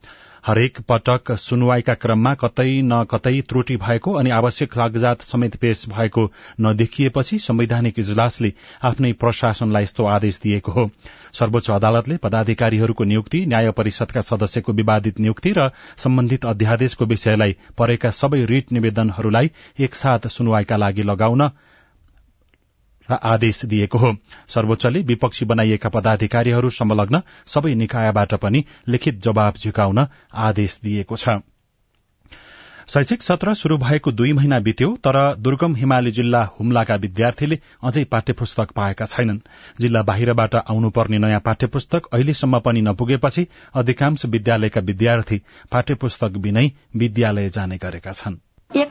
हरेक 0.47 0.79
पटक 0.89 1.31
सुनवाईका 1.33 1.95
क्रममा 1.95 2.33
कतै 2.35 2.65
न 2.83 3.05
कतै 3.11 3.41
त्रुटि 3.49 3.77
भएको 3.77 4.13
अनि 4.13 4.31
आवश्यक 4.31 4.73
कागजात 4.73 5.23
समेत 5.23 5.57
पेश 5.57 5.85
भएको 5.89 6.25
नदेखिएपछि 6.61 7.39
संवैधानिक 7.39 7.99
इजलासले 7.99 8.53
आफ्नै 8.83 9.13
प्रशासनलाई 9.13 9.83
यस्तो 9.83 10.07
आदेश 10.07 10.41
दिएको 10.43 10.73
हो। 10.73 10.85
सर्वोच्च 11.33 11.71
अदालतले 11.71 12.17
पदाधिकारीहरूको 12.17 13.05
नियुक्ति 13.05 13.45
न्याय 13.47 13.71
परिषदका 13.71 14.21
सदस्यको 14.21 14.73
विवादित 14.73 15.21
नियुक्ति 15.21 15.53
र 15.59 15.71
सम्बन्धित 15.97 16.47
अध्यादेशको 16.47 17.05
विषयलाई 17.07 17.57
परेका 17.79 18.11
सबै 18.11 18.45
रिट 18.45 18.73
निवेदनहरूलाई 18.73 19.51
एकसाथ 19.81 20.29
सुनवाईका 20.29 20.77
लागि 20.77 21.03
लगाउन 21.03 21.49
आदेश 23.09 23.65
दिएको 23.65 23.99
हो। 23.99 24.15
सर्वोच्चले 24.49 25.01
विपक्षी 25.03 25.45
बनाइएका 25.45 25.89
पदाधिकारीहरू 25.89 26.71
संलग्न 26.71 27.23
सबै 27.47 27.75
निकायबाट 27.75 28.35
पनि 28.35 28.65
लिखित 28.89 29.23
जवाब 29.23 29.55
झिकाउन 29.57 30.07
आदेश 30.35 30.81
दिएको 30.85 31.17
छ। 31.17 31.29
शैक्षिक 32.89 33.23
सत्र 33.23 33.55
शुरू 33.55 33.77
भएको 33.79 34.13
दुई 34.13 34.33
महिना 34.33 34.59
बित्यो 34.61 34.89
तर 34.97 35.17
दुर्गम 35.35 35.75
हिमाली 35.75 36.11
जिल्ला 36.11 36.43
हुम्लाका 36.61 36.95
विद्यार्थीले 36.95 37.59
अझै 37.83 38.05
पाठ्य 38.05 38.33
पुस्तक 38.33 38.73
पाएका 38.77 39.05
छैनन्। 39.05 39.39
जिल्ला 39.81 40.03
बाहिरबाट 40.03 40.55
आउनुपर्ने 40.55 41.19
नयाँ 41.19 41.41
पाठ्य 41.41 41.67
पुस्तक 41.67 42.07
अहिलेसम्म 42.13 42.59
पनि 42.61 42.81
नपुगेपछि 42.81 43.47
अधिकांश 43.75 44.27
विद्यालयका 44.27 44.81
विद्यार्थी 44.81 45.43
पाठ्य 45.73 45.95
पुस्तक 45.95 46.37
बिनै 46.39 46.71
विद्यालय 46.97 47.49
जाने 47.49 47.77
गरेका 47.77 48.13
छन्। 48.13 48.37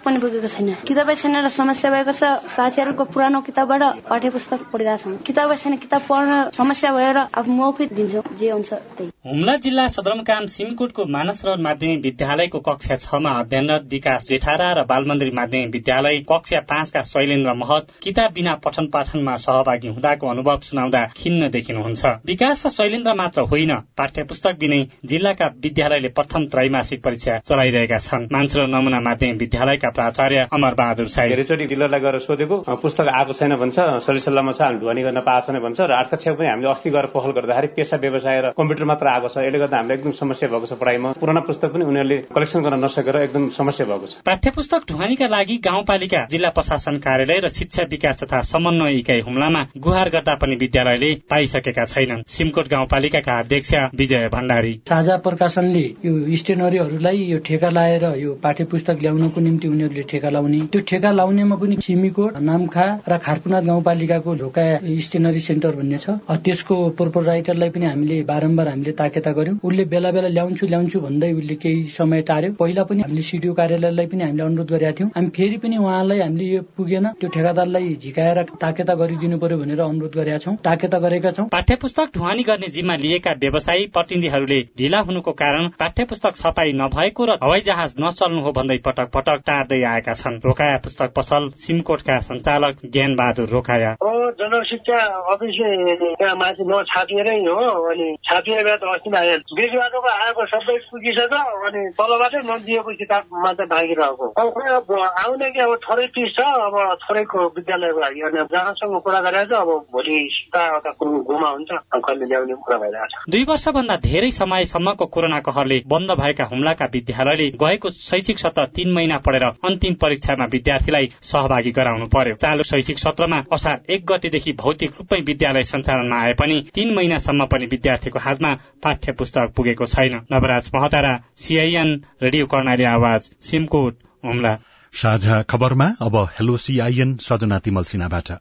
पनि 0.03 0.17
पुगेको 0.19 0.47
छैन। 0.47 0.69
किताबै 0.83 1.15
छैन 1.15 1.35
र 1.39 1.49
समस्या 1.49 1.91
भएको 1.91 2.11
छ 2.13 2.23
साथीहरूको 2.51 3.03
पुरानो 3.13 3.41
किताबबाट 3.41 3.83
पाठ्य 4.09 4.29
पुस्तक 4.29 4.59
पढिरहेछौँ 4.71 5.17
किताबै 5.23 5.55
छैन 5.57 5.75
किताब 5.79 6.01
पढ्न 6.09 6.31
समस्या 6.53 6.91
भएर 6.93 7.17
अब 7.33 7.47
मौखित 7.49 7.93
दिन्छौँ 7.93 8.23
जे 8.35 8.51
हुन्छ 8.51 8.73
त्यही। 8.73 9.09
हुम्ला 9.25 9.55
जिल्ला 9.63 9.87
सदरमुकाम 9.89 10.45
सिमकोटको 10.53 11.05
मानस 11.07 11.41
र 11.45 11.55
माध्यमिक 11.59 12.01
विद्यालयको 12.03 12.59
कक्षा 12.59 12.95
छमा 13.03 13.31
अध्ययनरत 13.39 13.87
विकास 13.89 14.27
जेठारा 14.27 14.71
र 14.73 14.83
बालमन्दिर 14.85 15.31
माध्यमिक 15.33 15.71
विद्यालय 15.73 16.19
कक्षा 16.31 16.59
पाँचका 16.69 17.01
शैलेन्द्र 17.03 17.53
महत 17.55 17.93
किताब 18.03 18.33
बिना 18.33 18.55
पठन 18.65 18.87
पाठनमा 18.93 19.35
सहभागी 19.37 19.87
हुँदाको 19.87 20.27
अनुभव 20.27 20.59
सुनाउँदा 20.63 21.05
खिन्न 21.15 21.49
देखिनुहुन्छ। 21.49 22.03
विकास 22.25 22.65
र 22.65 22.69
शैलेन्द्र 22.69 23.13
मात्र 23.13 23.41
होइन 23.47 23.75
पाठ्य 23.97 24.23
पुस्तक 24.25 24.59
बिनै 24.59 24.81
जिल्लाका 25.05 25.47
विद्यालयले 25.63 26.09
प्रथम 26.11 26.45
त्रैमासिक 26.51 27.03
परीक्षा 27.03 27.37
चलाइरहेका 27.47 27.97
छन्। 27.99 28.27
मान्छे 28.33 28.67
नमुना 28.67 28.99
माध्यमिक 28.99 29.39
विद्यालयका 29.39 29.89
प्राचार्य 29.93 30.47
अमर 30.53 30.73
बहादुर 30.73 31.07
साई। 31.07 31.29
धेरैचोटि 31.29 31.65
डिलरलाई 31.65 31.99
गएर 31.99 32.17
सोधेको 32.19 32.57
पुस्तक 32.83 33.07
आएको 33.13 33.33
छैन 33.33 33.55
भन्छ 33.55 33.77
सलिसल्लाहमा 34.05 34.51
छ 34.51 34.61
हामी 34.61 34.79
ढुवानी 34.79 35.01
गर्न 35.03 35.19
पाएको 35.21 35.45
छैन 35.47 35.59
भन्छ 35.63 35.79
र 35.81 35.93
आठ 35.93 36.09
कक्षा 36.11 36.33
पनि 36.33 36.47
हामीले 36.47 36.69
अस्ति 36.71 36.89
गएर 36.89 37.05
पहल 37.13 37.31
गर्दाखेरि 37.37 37.67
पेसा 37.75 37.97
व्यवसाय 38.03 38.41
र 38.41 38.51
कम्प्युटर 38.57 38.85
मात्र 38.85 39.07
आएको 39.07 39.27
छ। 39.27 39.37
यसले 39.43 39.59
गर्दा 39.59 39.77
हामीलाई 39.77 39.97
एकदम 39.97 40.11
समस्या 40.13 40.49
भएको 40.49 40.65
छ 40.65 40.73
पढाइमा। 40.81 41.11
पुराना 41.19 41.41
पुस्तक 41.47 41.69
पनि 41.73 41.85
उनीहरूले 41.85 42.17
कलेक्सन 42.35 42.61
गर्न 42.63 42.83
नसकेर 42.85 43.17
एकदम 43.23 43.49
समस्या 43.53 43.85
भएको 43.85 44.07
छ। 44.07 44.13
पाठ्य 44.25 44.49
पुस्तक 44.55 44.81
ढुवानीका 44.89 45.27
लागि 45.27 45.57
गाउँपालिका 45.63 46.21
जिल्ला 46.31 46.49
प्रशासन 46.57 46.97
कार्यालय 47.05 47.39
र 47.39 47.49
शिक्षा 47.53 47.83
विकास 47.91 48.23
तथा 48.23 48.41
समन्वय 48.51 48.93
इकाइ 48.99 49.19
हुम्लामा 49.21 49.61
गुहार 49.77 50.09
गर्दा 50.09 50.35
पनि 50.41 50.55
विद्यालयले 50.55 51.13
पाइसकेका 51.29 51.85
छैनन्। 51.85 52.23
सिमकोट 52.27 52.67
गाउँपालिकाका 52.69 53.37
अध्यक्ष 53.39 53.73
विजय 53.95 54.27
भण्डारी। 54.33 54.73
साझा 54.89 55.17
प्रकाशनले 55.25 55.85
यो 56.05 56.13
स्टेनरीहरूलाई 56.35 57.17
यो 57.25 57.37
ठेका 57.45 57.69
लाएर 57.69 58.05
यो 58.17 58.33
पाठ्य 58.43 58.63
पुस्तक 58.71 58.97
ल्याउनको 59.01 59.41
निम्ति 59.41 59.67
उनीहरूले 59.83 60.03
ठेका 60.09 60.29
लाउने। 60.29 60.59
त्यो 60.71 60.81
ठेका 60.87 61.11
लाउनेमा 61.11 61.55
पनि 61.59 61.75
सिमीकोट 61.83 62.37
नामखा 62.39 62.85
र 63.07 63.17
खारकुनाथ 63.19 63.63
गाउँपालिकाको 63.63 64.33
ढोका 64.41 64.63
स्टेनरी 65.05 65.39
सेन्टर 65.39 65.75
भन्ने 65.75 65.97
छ। 65.97 66.09
त्यसको 66.43 66.75
प्रोपराइटरलाई 66.97 67.69
पनि 67.69 67.85
हामीले 67.85 68.21
बारम्बार 68.23 68.67
हामीले 68.67 68.91
ताकेता 69.01 69.31
गर्यौं 69.37 69.57
उसले 69.63 69.83
बेला 69.91 70.11
बेला 70.11 70.27
ल्याउँछु 70.37 70.65
ल्याउँछु 70.67 70.99
भन्दै 70.99 71.31
उसले 71.33 71.55
केही 71.63 71.83
समय 71.97 72.21
टार्यो। 72.29 72.51
पहिला 72.59 72.83
पनि 72.83 73.01
हामीले 73.03 73.21
सिडिओ 73.23 73.53
कार्यालयलाई 73.53 74.07
पनि 74.07 74.23
हामीले 74.23 74.43
अनुरोध 74.43 74.69
गरेका 74.71 74.91
थियौँ। 74.99 75.09
हामी 75.15 75.29
फेरि 75.35 75.57
पनि 75.63 75.77
उहाँलाई 75.77 76.19
हामीले 76.19 76.45
यो 76.45 76.61
पुगेन 76.77 77.05
त्यो 77.19 77.29
ठेकादारलाई 77.35 77.95
झिकाएर 77.99 78.41
ताकेता 78.63 78.93
गरिदिनु 78.95 79.37
पर्यो 79.43 79.57
भनेर 79.57 79.79
अनुरोध 79.81 80.15
गरेका 80.15 80.37
छौँ। 80.39 80.55
ताकेता 80.63 80.97
गरेका 80.99 81.31
छौँ। 81.31 81.47
पाठ्य 81.51 81.75
पुस्तक 81.83 82.15
ढुवानी 82.15 82.43
गर्ने 82.43 82.67
जिम्मा 82.71 82.95
लिएका 83.03 83.31
व्यवसायी 83.43 83.85
प्रतिनिधिहरूले 83.93 84.59
ढिला 84.79 84.99
हुनुको 85.07 85.31
कारण 85.43 85.67
पाठ्य 85.79 86.05
पुस्तक 86.05 86.35
छपाई 86.37 86.71
नभएको 86.75 87.25
र 87.25 87.37
हवाई 87.43 87.61
जहाज 87.67 87.95
नचल्नु 87.99 88.41
हो 88.41 88.51
भन्दै 88.53 88.77
पटक 88.85 89.09
पटक 89.13 89.41
टार्दै 89.47 89.72
गर्दै 89.73 89.83
आएका 89.83 90.13
छन्। 90.13 90.39
रोकाया 90.45 90.77
पुस्तक 90.85 91.09
पसल 91.17 91.49
सिमकोटका 91.57 92.17
सञ्चालक 92.29 92.75
ज्ञान 92.85 93.15
बहादुर 93.15 93.49
रोकाया 93.49 93.95
जनशिक्षा 94.33 94.97
अफिसमा 95.33 96.33
माथि 96.33 96.63
म 96.65 96.81
छापिएरै 96.89 97.37
हो 97.45 97.57
अनि 97.89 98.07
छापिएर 98.25 98.69
त 98.77 98.83
अस्ति 98.93 99.09
आयो 99.13 99.37
बिचबाटोको 99.53 100.09
आएको 100.09 100.45
सबै 100.53 100.77
पुगिसक्यो 100.89 101.41
अनि 101.67 101.81
तलबाटै 101.93 102.41
नदिएको 102.49 102.91
किताबमा 103.01 103.51
चाहिँ 103.53 103.69
बाँकी 103.69 103.93
रहेको। 103.93 104.25
अब 104.33 104.89
आउने 105.25 105.49
कि 105.53 105.59
अब 105.59 105.73
थोरै 105.85 106.07
पिस 106.13 106.29
छ 106.33 106.39
अब 106.41 106.75
थोरैको 107.03 107.39
विद्यालयको 107.57 107.99
लागि। 107.99 108.21
अनि 108.21 108.37
जहाँसँग 108.53 108.95
कुरा 109.05 109.19
गरेर 109.21 109.53
अब 109.53 109.69
भोलि 109.93 110.17
सिधा 110.33 110.63
गुमा 110.97 111.49
हुन्छ 111.49 111.71
कहिले 111.93 112.25
ल्याउने 112.25 112.55
कुरा 112.57 112.77
भइरहेको 112.77 113.07
छ। 113.13 113.29
दुई 113.29 113.43
वर्षभन्दा 113.49 113.95
धेरै 114.01 114.31
समयसम्मको 114.33 115.05
कोरोना 115.13 115.39
कहरले 115.45 115.77
बन्द 115.87 116.11
भएका 116.21 116.45
हुम्लाका 116.51 116.85
विद्यालयले 116.93 117.49
गएको 117.61 117.89
शैक्षिक 118.01 118.39
सत्र 118.39 118.65
तीन 118.73 118.89
महिना 118.93 119.17
पढेर 119.21 119.45
अन्तिम 119.63 119.93
परीक्षामा 119.93 120.45
विद्यार्थीलाई 120.45 121.07
सहभागी 121.23 121.71
गराउनु 121.71 122.07
पर्यो। 122.07 122.35
चालु 122.35 122.63
शैक्षिक 122.63 122.97
सत्रमा 122.99 123.39
असार 123.51 123.81
एक 123.89 124.05
गतेदेखि 124.05 124.51
भौतिक 124.53 124.91
रूपमै 124.99 125.19
विद्यालय 125.21 125.63
सञ्चालनमा 125.63 126.21
आए 126.21 126.33
पनि 126.33 126.59
तीन 126.75 126.93
महिनासम्म 126.95 127.45
पनि 127.45 127.65
विद्यार्थीको 127.65 128.19
हातमा 128.19 128.53
पाठ्य 128.83 129.11
पुस्तक 129.13 129.53
पुगेको 129.57 129.85
छैन। 129.85 130.19
Nawaraj 130.31 130.71
Mahatara 130.75 131.13
CIN 131.37 131.89
radio 132.23 132.45
Karnali 132.45 132.83
Awaj 132.91 133.29
Simkot 133.41 133.97
Humla. 134.25 134.55
साझा 134.93 135.41
खबरमा 135.49 135.85
अब 136.01 136.15
हेलो 136.39 136.57
सिआइएन 136.57 137.15
सजना 137.21 137.59
तिमल 137.59 137.83
सिन्हाबाट। 137.83 138.31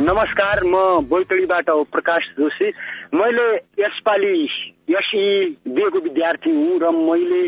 नमस्कार 0.00 0.64
म 0.64 0.76
बैतडीबाट 1.06 1.68
हो 1.70 1.82
प्रकाश 1.92 2.22
जोशी। 2.38 2.68
मैले 3.14 3.46
यसपालि 3.82 4.32
एसई 4.90 5.26
दिएको 5.68 5.98
विद्यार्थी 6.00 6.50
हुँ 6.50 6.78
र 6.82 6.90
मैले 6.90 7.42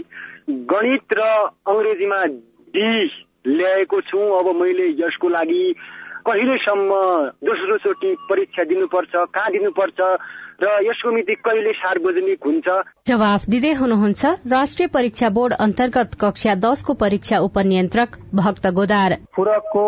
गणित 0.48 1.12
र 1.12 1.20
अङ्ग्रेजीमा 1.66 2.24
डी 2.74 2.88
ल्याएको 3.46 4.00
छु। 4.00 4.18
अब 4.38 4.46
मैले 4.62 4.86
यसको 5.02 5.28
लागि 5.28 5.62
कहिलेसम्म 6.26 6.90
दोस्रो 7.46 7.76
चोटि 7.78 8.14
परीक्षा 8.30 8.64
दिनुपर्छ 8.64 9.12
कहाँ 9.14 9.50
दिनुपर्छ 9.52 10.00
र 10.62 10.66
यसको 10.82 11.10
मिति 11.12 11.34
कहिले 11.34 11.72
सार्वजनिक 11.72 12.40
हुन्छ? 12.46 12.66
जवाफ 13.06 13.42
दिँदै 13.50 13.72
हुनुहुन्छ 13.72 14.24
राष्ट्रिय 14.50 14.88
परीक्षा 14.88 15.28
बोर्ड 15.28 15.52
अन्तर्गत 15.52 16.16
कक्षा 16.20 16.54
दसको 16.54 16.94
परीक्षा 16.94 17.38
उपनियन्त्रक 17.38 18.10
भक्त 18.34 18.66
गोदार। 18.66 19.10
पूरकको 19.36 19.84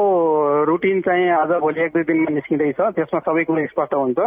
रुटिन 0.65 1.01
चाहिँ 1.01 1.31
आज 1.31 1.51
भोलि 1.61 1.81
एक 1.83 1.93
दुई 1.93 2.03
दिनमा 2.03 2.35
निस्किँदैछ। 2.35 2.81
त्यसमा 2.81 3.21
सबै 3.21 3.45
कुरो 3.45 3.67
स्पष्ट 3.67 3.95
हुन्छ। 3.95 4.19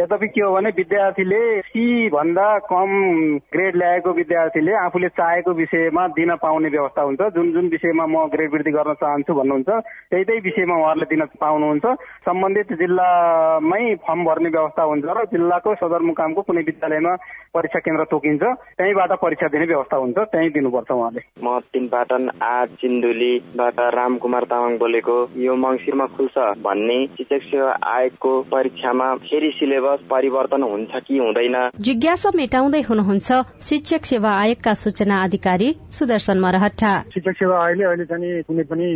यद्यपि 0.00 0.26
के 0.28 0.40
हो 0.40 0.52
भने 0.52 0.68
विद्यार्थीले 0.72 1.38
सी 1.62 2.08
भन्दा 2.08 2.46
कम 2.64 2.92
ग्रेड 3.52 3.76
ल्याएको 3.76 4.12
विद्यार्थीले 4.12 4.72
आफूले 4.74 5.08
चाहेको 5.20 5.52
विषयमा 5.52 6.06
दिन 6.16 6.34
पाउने 6.40 6.68
व्यवस्था 6.68 7.02
हुन्छ। 7.02 7.20
जुन 7.36 7.52
जुन 7.52 7.68
विषयमा 7.68 8.06
म 8.08 8.24
ग्रेड 8.32 8.52
वृद्धि 8.52 8.72
गर्न 8.72 8.92
चाहन्छु 8.96 9.34
भन्नुहुन्छ 9.36 9.68
त्यही 9.68 10.24
त्यही 10.24 10.40
विषयमा 10.48 10.76
उहाँहरूले 10.80 11.06
दिन 11.12 11.24
पाउनुहुन्छ। 11.36 11.84
सम्बन्धित 12.24 12.72
जिल्लामै 12.72 13.84
फर्म 14.00 14.24
भर्ने 14.24 14.48
व्यवस्था 14.48 14.82
हुन्छ 14.82 15.04
र 15.04 15.24
जिल्लाको 15.28 15.74
सदरमुकामको 15.84 16.40
कुनै 16.40 16.62
विद्यालयमा 16.72 17.12
परीक्षा 17.54 17.78
केन्द्र 17.78 18.04
तोकिन्छ 18.10 18.42
त्यहीँबाट 18.78 19.12
परीक्षा 19.22 19.48
दिने 19.52 19.66
व्यवस्था 19.66 19.96
हुन्छ 19.96 20.18
त्यहीँ 20.32 20.50
दिनुपर्छ 20.52 20.90
उहाँले। 20.90 21.22
म 21.44 21.58
तिनपाटन 21.72 22.28
आठ 22.42 22.68
सिन्धुलीबाट 22.80 23.80
रामकुमार 23.94 24.44
तामाङ 24.52 24.76
बोलेको 24.78 25.16
यो 25.36 25.54
मङ्सिरमा 25.56 26.06
खुल्छ 26.16 26.36
भन्ने 26.64 26.98
शिक्षक 27.16 27.42
सेवा 27.50 27.72
आयोगको 27.92 28.32
परीक्षामा 28.52 29.08
फेरि 29.26 29.50
सिलेबस 29.58 30.06
परिवर्तन 30.10 30.62
हुन्छ 30.62 30.92
कि 31.06 31.18
हुँदैन? 31.18 31.56
जिज्ञासा 31.80 32.30
मेटाउँदै 32.36 32.80
हुनुहुन्छ 32.88 33.28
शिक्षक 33.68 34.04
सेवा 34.12 34.30
आयोगका 34.40 34.74
सूचना 34.84 35.22
अधिकारी 35.22 35.68
सुदर्शन 35.98 36.40
मरहट्टा। 36.40 36.92
शिक्षक 37.14 37.36
सेवा 37.38 37.56
आयोगले 37.64 37.84
अहिले 37.84 38.04
चाहिँ 38.04 38.42
कुनै 38.48 38.64
पनि 38.72 38.88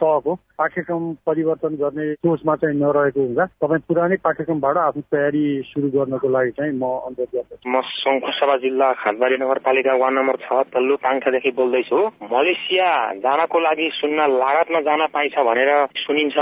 तहको 0.00 0.34
पाठ्यक्रम 0.58 1.12
परिवर्तन 1.26 1.74
गर्ने 1.82 2.06
सोचमा 2.22 2.54
चाहिँ 2.62 2.76
नरहेको 2.78 3.20
हुँदा 3.20 3.44
तपाईँ 3.62 3.86
पुरानै 3.88 4.16
पाठ्यक्रमबाट 4.24 4.76
आफ्नो 4.78 5.02
तयारी 5.10 5.44
सुरु 5.66 5.88
गर्नको 5.90 6.28
लागि 6.28 6.50
चाहिँ 6.58 6.72
म 6.78 6.84
अनुरोध 7.08 7.30
गर्दछु। 7.34 7.63
म 7.66 7.80
शङ्खुसभा 7.80 8.56
जिल्ला 8.56 8.92
खातबारी 8.92 9.36
नगरपालिका 9.40 9.92
वार्ड 9.96 10.14
नम्बर 10.14 10.36
छ 10.44 10.62
तल्लु 10.72 10.96
पाङठादेखि 11.00 11.50
बोल्दैछु। 11.50 11.98
मलेसिया 12.32 12.88
जानको 13.24 13.60
लागि 13.60 13.88
सुन्न 13.94 14.26
लागतमा 14.36 14.80
जान 14.80 15.06
पाइन्छ 15.14 15.36
भनेर 15.48 15.70
सुनिन्छ। 15.96 16.36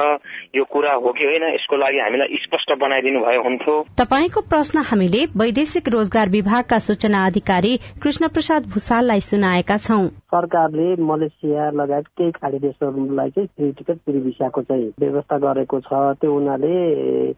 यो 0.56 0.64
कुरा 0.64 0.92
हो 0.94 1.12
कि 1.12 1.24
होइन 1.24 1.44
यसको 1.54 1.76
लागि 1.76 1.98
हामीलाई 1.98 2.38
स्पष्ट 2.42 2.72
बनाइदिनु 2.82 3.20
भयो 3.20 3.42
हुन्थ्यो। 3.42 3.74
तपाईँको 4.02 4.40
प्रश्न 4.50 4.82
हामीले 4.90 5.22
वैदेशिक 5.37 5.88
रोजगार 5.88 6.28
विभागका 6.28 6.78
सूचना 6.88 7.24
अधिकारी 7.26 7.72
कृष्ण 8.02 8.28
प्रसाद 8.28 8.66
भूषाललाई 8.74 9.20
सुनाएका 9.20 9.76
छौं। 9.76 10.06
सरकारले 10.35 10.88
मलेसिया 11.02 11.70
लगायत 11.70 12.06
केही 12.18 12.30
खाडी 12.32 12.58
देशहरूलाई 12.58 13.30
चाहिँ 13.30 13.48
फ्री 13.48 13.70
टिकट 13.78 13.98
फ्री 14.04 14.20
भिसाको 14.26 14.62
चाहिँ 14.62 14.90
व्यवस्था 15.00 15.38
गरेको 15.38 15.80
छ। 15.80 16.02
त्यो 16.18 16.32
हुनाले 16.32 16.74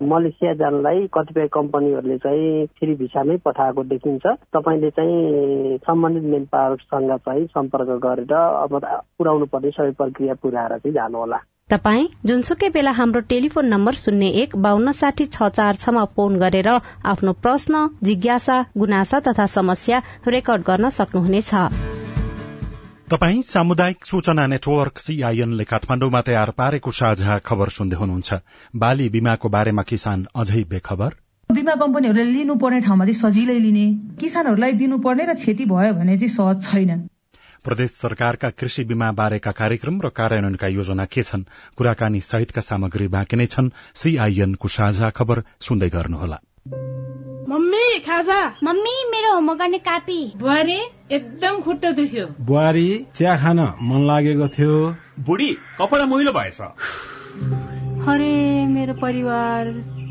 मलेसिया 0.08 0.52
जानलाई 0.64 1.06
कतिपय 1.14 1.48
कम्पनीहरूले 1.52 2.18
चाहिँ 2.24 2.66
फ्री 2.78 2.94
भिसामै 2.94 3.36
पठाएको 3.44 3.73
देखिन्छ। 3.82 4.26
तपाईँले 4.26 4.90
चाहिँ 4.90 5.78
सम्बन्धित 5.78 6.22
मेन 6.22 6.44
पावरसँग 6.44 7.16
चाहिँ 7.16 7.46
सम्पर्क 7.46 7.88
गरेर 8.06 8.32
अब 8.32 8.78
पुर्याउनु 9.18 9.46
पर्ने 9.46 9.70
सबै 9.70 9.90
प्रक्रिया 9.90 10.34
पुऱ्याएर 10.34 10.78
चाहिँ 10.78 10.94
जानुहोला। 10.94 11.36
तपाई 11.70 12.08
जुनसुकै 12.26 12.68
बेला 12.68 12.90
हाम्रो 12.90 13.20
टेलिफोन 13.20 13.66
नम्बर 13.66 13.94
शून्य 13.94 14.26
एक 14.26 14.56
बान्न 14.56 14.92
साठी 14.92 15.24
छ 15.26 15.48
चार 15.48 15.74
छमा 15.74 16.04
फोन 16.04 16.36
गरेर 16.38 16.68
आफ्नो 17.04 17.32
प्रश्न 17.32 17.88
जिज्ञासा 18.02 18.64
गुनासा 18.76 19.20
तथा 19.20 19.46
समस्या 19.46 20.02
रेकर्ड 20.28 20.62
गर्न 20.62 20.88
सक्नुहुनेछ। 20.88 21.54
तपाई 23.10 23.42
सामुदायिक 23.42 24.04
सूचना 24.04 24.46
नेटवर्क 24.46 24.98
सीआईएनले 24.98 25.64
काठमाण्डुमा 25.64 26.20
तयार 26.20 26.50
पारेको 26.50 26.90
साझा 26.90 27.38
खबर 27.38 27.68
सुन्दै 27.68 27.96
हुनुहुन्छ। 27.96 28.34
बाली 28.76 29.08
बीमाको 29.08 29.48
बारेमा 29.48 29.82
किसान 29.82 30.26
अझै 30.36 30.64
बेखबर? 30.64 31.23
बिमा 31.52 31.74
कम्पनीहरूले 31.74 32.24
लिनुपर्ने 32.24 32.80
ठाउँमा 32.80 33.04
चाहिँ 33.04 33.20
सजिलै 33.20 33.58
लिने। 33.58 33.86
किसानहरूलाई 34.20 34.72
दिनुपर्ने 34.72 35.24
र 35.24 35.34
क्षति 35.34 35.64
भयो 35.64 35.92
भने 35.92 36.18
चाहिँ 36.18 36.28
सहज 36.28 36.62
छैन। 36.64 37.08
प्रदेश 37.64 37.90
सरकारका 37.90 38.50
कृषि 38.50 38.84
बीमा 38.84 39.12
बारेका 39.12 39.50
कार्यक्रम 39.50 40.00
र 40.00 40.08
कार्यान्वयनका 40.08 40.66
योजना 40.66 41.04
के 41.04 41.22
छन्? 41.22 41.44
कुराकानी 41.76 42.20
सहितका 42.20 42.60
सामग्री 42.60 43.08
बाँकी 43.08 43.36
नै 43.36 43.46
छन्। 43.46 43.70
सीआईएनको 43.94 44.68
साझा 44.68 45.10
खबर 45.10 45.42
सुन्दै 45.60 45.88
गर्नुहोला। 45.88 46.40
मम्मी 47.48 47.98
खाजा? 47.98 48.40
मम्मी 48.64 48.94
मेरो 49.10 49.34
होमवर्क 49.34 49.58
गर्ने 49.58 49.78
कापी। 49.78 50.32
बुहारी 50.36 50.78
एकदम 51.12 51.60
खुट्टा 51.60 51.90
दुख्यो। 51.90 52.26
बुहारी 52.40 53.06
चिया 53.14 53.36
खान 53.36 53.60
मन 53.82 54.06
लागेको 54.06 54.48
थियो। 54.48 54.96
बुढी 55.20 55.52
कपडा 55.78 56.06
मैलो 56.06 56.32
भएछ। 56.32 56.60
अरे 58.08 58.66
मेरो 58.66 58.94
परिवार 58.94 59.93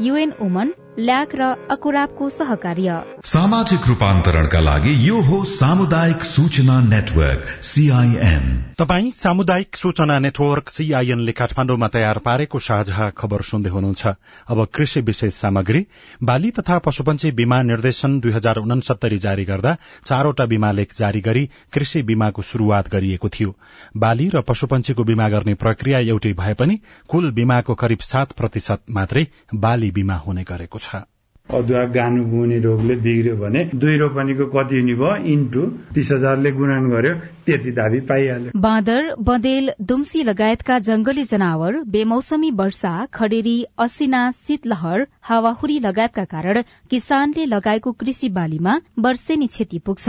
युएन 0.00 0.32
ओमन 0.42 0.72
ल्याक 0.98 1.34
र 1.34 1.42
अकुराबको 1.70 2.28
सहकार्य। 2.30 2.92
सामाजिक 3.24 3.86
रूपान्तरणका 3.88 4.60
लागि 4.60 4.92
यो 5.08 5.20
हो 5.20 5.42
सामुदायिक 5.44 6.22
सूचना 6.24 6.80
नेटवर्क 6.80 7.44
सीआईएन 7.62 8.44
तपाई 8.78 9.10
सामुदायिक 9.10 9.76
सूचना 9.76 10.18
नेटवर्क 10.18 10.68
सीआईएनले 10.68 11.32
काठमाडौँमा 11.32 11.88
तयार 11.88 12.18
पारेको 12.18 12.58
साझा 12.58 13.08
खबर 13.10 13.42
सुन्दै 13.42 13.70
हुनुहुन्छ। 13.70 14.06
अब 14.48 14.64
कृषि 14.74 15.00
विशेष 15.00 15.34
सामग्री 15.34 15.86
बाली 16.22 16.50
तथा 16.50 16.78
पशुपन्छी 16.78 17.32
बीमा 17.32 17.62
निर्देशन 17.62 18.18
दुई 18.20 18.32
हजार 18.32 18.56
उनसत्तरी 18.56 19.18
जारी 19.18 19.44
गर्दा 19.44 19.76
चारवटा 20.06 20.46
बीमा 20.46 20.72
लेख 20.72 20.94
जारी 20.98 21.20
गरी 21.20 21.44
कृषि 21.72 22.02
बीमाको 22.02 22.42
शुरूआत 22.42 22.88
गरिएको 22.92 23.28
थियो। 23.28 23.54
बाली 23.96 24.28
र 24.28 24.40
पशुपन्छीको 24.42 25.04
बीमा 25.04 25.28
गर्ने 25.28 25.54
प्रक्रिया 25.56 25.98
एउटै 26.08 26.32
भए 26.32 26.54
पनि 26.54 26.80
कुल 27.08 27.30
बीमाको 27.32 27.74
करिब 27.74 28.08
सात 28.08 28.32
प्रतिशत 28.32 28.82
मात्रै 28.90 29.26
बाली 29.54 29.85
बीमा 29.90 30.14
हुने 30.24 30.42
गरेको 30.44 30.78
छ। 30.78 31.04
अदुवा 31.48 31.82
गानु 31.94 32.24
बुने 32.26 32.58
रोगले 32.58 32.94
बिग्रियो 33.02 33.36
भने 33.38 33.60
दुई 33.74 33.96
रोपनीको 33.98 34.46
कति 34.50 34.78
हुने 34.78 34.94
भयो? 34.94 35.10
इन्टु 35.32 35.62
तीस 35.94 36.08
हजारले 36.12 36.50
गुणन 36.52 36.88
गर्यो 36.90 37.14
त्यति 37.46 37.70
धाबी 37.70 38.00
पाइहाल्यो। 38.08 38.50
बाँदर 38.60 39.14
बँदेल 39.20 39.70
दुम्सी 39.82 40.22
लगायतका 40.22 40.78
जंगली 40.88 41.22
जनावर 41.24 41.78
बेमौसमी 41.86 42.50
वर्षा 42.50 42.94
खडेरी 43.14 43.56
असिना 43.78 44.30
शीतलहर 44.38 45.06
हावाहुरी 45.22 45.78
लगायतका 45.78 46.24
कारण 46.24 46.62
किसानले 46.90 47.44
लगाएको 47.46 47.92
कृषि 47.92 48.28
बालीमा 48.28 48.74
वर्षेनी 48.98 49.46
क्षति 49.46 49.78
पुग्छ। 49.86 50.08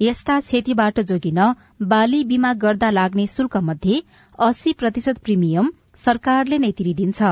यस्ता 0.00 0.38
क्षतिबाट 0.40 1.00
जोगिन 1.00 1.40
बाली 1.82 2.22
बीमा 2.24 2.52
गर्दा 2.62 2.90
लाग्ने 2.90 3.26
शुल्क 3.26 3.56
मध्ये 3.64 4.00
अस्सी 4.38 4.72
प्रतिशत 4.72 5.18
प्रिमियम 5.18 5.72
सरकारले 5.96 6.58
नै 6.58 6.70
तिरिदिन्छ। 6.70 7.22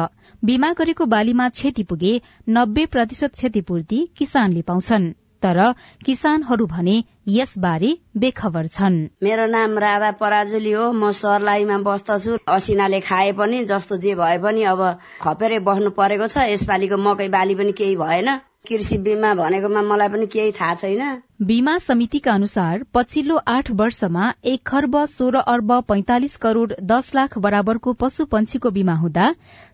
बीमा 0.45 0.73
गरेको 0.73 1.05
बालीमा 1.07 1.49
क्षति 1.49 1.83
पुगे 1.83 2.11
नब्बे 2.49 2.85
प्रतिशत 2.87 3.33
क्षतिपूर्ति 3.33 4.01
किसानले 4.17 4.63
पाउँछन्। 4.63 5.13
तर 5.43 5.61
किसानहरू 6.05 6.67
भने 6.67 6.97
यसबारे 7.29 7.91
बेखबर 8.17 8.67
छन्। 8.67 8.99
मेरो 9.23 9.47
नाम 9.47 9.79
राधा 9.79 10.11
पराजुली 10.21 10.73
हो। 10.73 10.93
म 10.93 11.11
सरलाईमा 11.13 11.79
बस्दछु। 11.79 12.39
असिनाले 12.49 13.01
खाए 13.01 13.33
पनि 13.33 13.65
जस्तो 13.65 13.97
जे 13.97 14.15
भए 14.15 14.39
पनि 14.39 14.63
अब 14.65 14.81
खपेरै 15.23 15.59
बस्नु 15.65 15.91
परेको 15.91 16.27
छ। 16.29 16.49
यसपालिको 16.53 16.97
मकै 16.97 17.29
बाली 17.29 17.55
पनि 17.55 17.73
केही 17.73 17.97
भएन। 17.97 18.29
कृषि 18.69 18.97
बीमा 18.99 19.33
भनेकोमा 19.35 19.81
मलाई 19.83 20.09
पनि 20.09 20.27
केही 20.27 20.53
थाहा 20.53 20.75
छैन। 20.75 21.01
बीमा 21.43 21.77
समितिका 21.79 22.33
अनुसार 22.33 22.85
पछिल्लो 22.95 23.37
आठ 23.49 23.71
वर्षमा 23.71 24.33
एक 24.45 24.63
खर्ब 24.67 24.97
सोह्र 25.07 25.43
अर्ब 25.53 25.73
पैंतालिस 25.89 26.37
करोड़ 26.37 26.73
दस 26.83 27.15
लाख 27.15 27.37
बराबरको 27.39 27.93
पशु 28.03 28.25
पंक्षीको 28.27 28.71
बीमा 28.71 28.95
हुँदा 28.95 29.27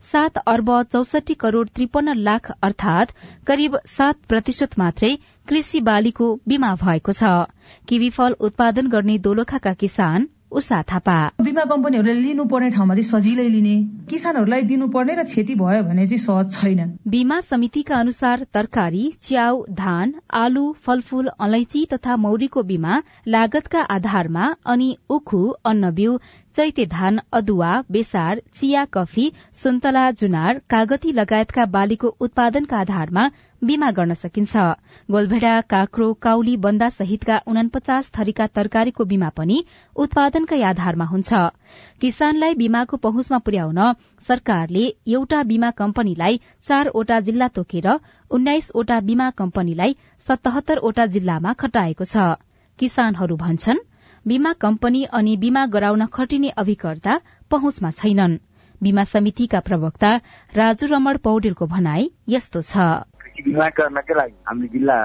सात 0.03 0.43
अर्ब 0.47 0.73
चौसठी 0.93 1.35
करोड़ 1.37 1.67
त्रिपन्न 1.69 2.15
लाख 2.21 2.51
अर्थात 2.63 3.15
करिब 3.47 3.79
सात 3.87 4.19
प्रतिशत 4.29 4.79
मात्रै 4.79 5.15
कृषि 5.49 5.81
बालीको 5.83 6.35
बीमा 6.49 6.75
भएको 6.83 7.13
छ। 7.13 7.33
किवी 7.89 8.11
फल 8.11 8.37
उत्पादन 8.41 8.87
गर्ने 8.89 9.19
दोलखाका 9.21 9.73
किसान 9.77 10.29
उषा 10.53 10.83
थापा। 10.83 11.17
बिमा 11.41 11.65
कम्पनीहरूले 11.71 12.21
लिनुपर्ने 12.21 12.71
ठाउँमा 12.71 12.95
चाहिँ 12.95 13.11
सजिलै 13.11 13.49
लिने 13.49 13.75
किसानहरूलाई 14.11 14.63
दिनुपर्ने 14.71 15.15
र 15.15 15.25
क्षति 15.25 15.55
भयो 15.55 15.83
भने 15.83 16.07
चाहिँ 16.07 16.19
सहज 16.19 16.53
छैन 16.55 16.81
बीमा 17.09 17.41
समितिका 17.43 17.97
अनुसार 17.99 18.45
तरकारी 18.55 19.05
च्याउ 19.23 19.63
धान 19.79 20.15
आलु 20.43 20.65
फलफूल 20.87 21.31
अलैची 21.41 21.85
तथा 21.93 22.17
मौरीको 22.27 22.63
बीमा 22.71 23.01
लागतका 23.29 23.83
आधारमा 23.97 24.55
अनि 24.75 24.91
उखु 25.11 25.43
अन्नबिउ 25.73 26.17
चैते 26.57 26.87
धान 26.93 27.21
अदुवा 27.33 27.73
बेसार 27.91 28.41
चिया 28.55 28.85
कफी 28.95 29.31
सुन्तला 29.55 30.11
जुनार 30.23 30.61
कागती 30.71 31.13
लगायतका 31.13 31.65
बालीको 31.77 32.09
उत्पादनका 32.21 32.79
आधारमा 32.79 33.31
बीमा 33.63 33.91
गर्न 33.91 34.15
सकिन्छ। 34.15 34.57
गोलभेडा 35.11 35.61
काँक्रो 35.71 36.13
काउली 36.23 36.57
बन्दा 36.57 36.89
सहितका 36.91 37.41
उनपचास 37.47 38.11
थरीका 38.19 38.47
तरकारीको 38.57 39.05
बीमा 39.05 39.29
पनि 39.37 39.59
उत्पादनकै 39.97 40.61
आधारमा 40.65 41.05
हुन्छ। 41.05 41.33
किसानलाई 42.01 42.55
बीमाको 42.57 42.97
पहुँचमा 43.07 43.39
पुर्याउन 43.47 43.81
सरकारले 44.21 44.85
एउटा 45.09 45.43
बीमा 45.51 45.71
कम्पनीलाई 45.77 46.41
चारवटा 46.63 47.21
जिल्ला 47.21 47.49
तोकेर 47.57 47.89
उन्नाइसवटा 48.31 49.01
बीमा 49.09 49.31
कम्पनीलाई 49.39 49.97
सतहत्तरवटा 50.27 51.07
जिल्लामा 51.15 51.53
खटाएको 51.61 52.05
छ। 52.05 52.27
किसानहरू 52.79 53.37
भन्छन् 53.37 53.87
बीमा 54.27 54.53
कम्पनी 54.61 55.03
अनि 55.13 55.37
बीमा 55.37 55.65
गराउन 55.75 56.07
खटिने 56.15 56.49
अभिकर्ता 56.63 57.21
पहुँचमा 57.51 57.91
छैनन्। 57.99 58.39
बीमा 58.81 59.05
समितिका 59.05 59.61
प्रवक्ता 59.61 60.11
राजु 60.53 60.87
रमण 60.87 61.17
पौडेलको 61.25 61.67
भनाई 61.67 62.11
यस्तो 62.29 62.61
छ। 62.63 62.87
बिमा 63.45 63.69
गर्नकै 63.79 64.15
लागि 64.15 64.35
हामीले 64.49 64.69
जिल्ला 64.69 64.97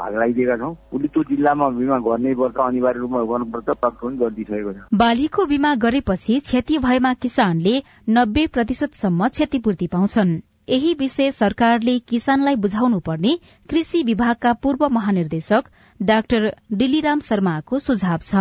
भाग 0.00 0.14
लगाइदिएका 0.14 0.56
छौँ 0.56 0.72
उसले 0.92 1.08
त्यो 1.08 1.22
जिल्लामा 1.30 1.68
बिमा 1.78 1.98
गर्नै 2.08 2.34
पर्छ 2.40 2.56
अनिवार्य 2.66 3.00
रूपमा 3.00 3.22
गर्नुपर्छ 3.32 3.68
प्राप्त 3.70 3.98
पनि 4.02 4.16
गरिदिइसकेको 4.22 4.72
छ। 4.72 4.78
बालीको 4.94 5.46
बीमा 5.46 5.74
गरेपछि 5.84 6.38
क्षति 6.40 6.78
भएमा 6.78 7.12
किसानले 7.22 7.74
नब्बे 8.10 8.46
प्रतिशतसम्म 8.54 9.28
क्षतिपूर्ति 9.28 9.86
पाउँछन्। 9.86 10.38
यही 10.68 10.92
विषय 10.94 11.30
सरकारले 11.32 11.98
किसानलाई 12.08 12.56
बुझाउनु 12.56 12.98
पर्ने 13.06 13.32
कृषि 13.70 14.02
विभागका 14.06 14.52
पूर्व 14.62 14.88
महानिर्देशक 14.88 15.70
डाक्टर 16.00 16.42
डिलिराम 16.72 17.20
शर्माको 17.20 17.78
सुझाव 17.78 18.18
छ। 18.22 18.34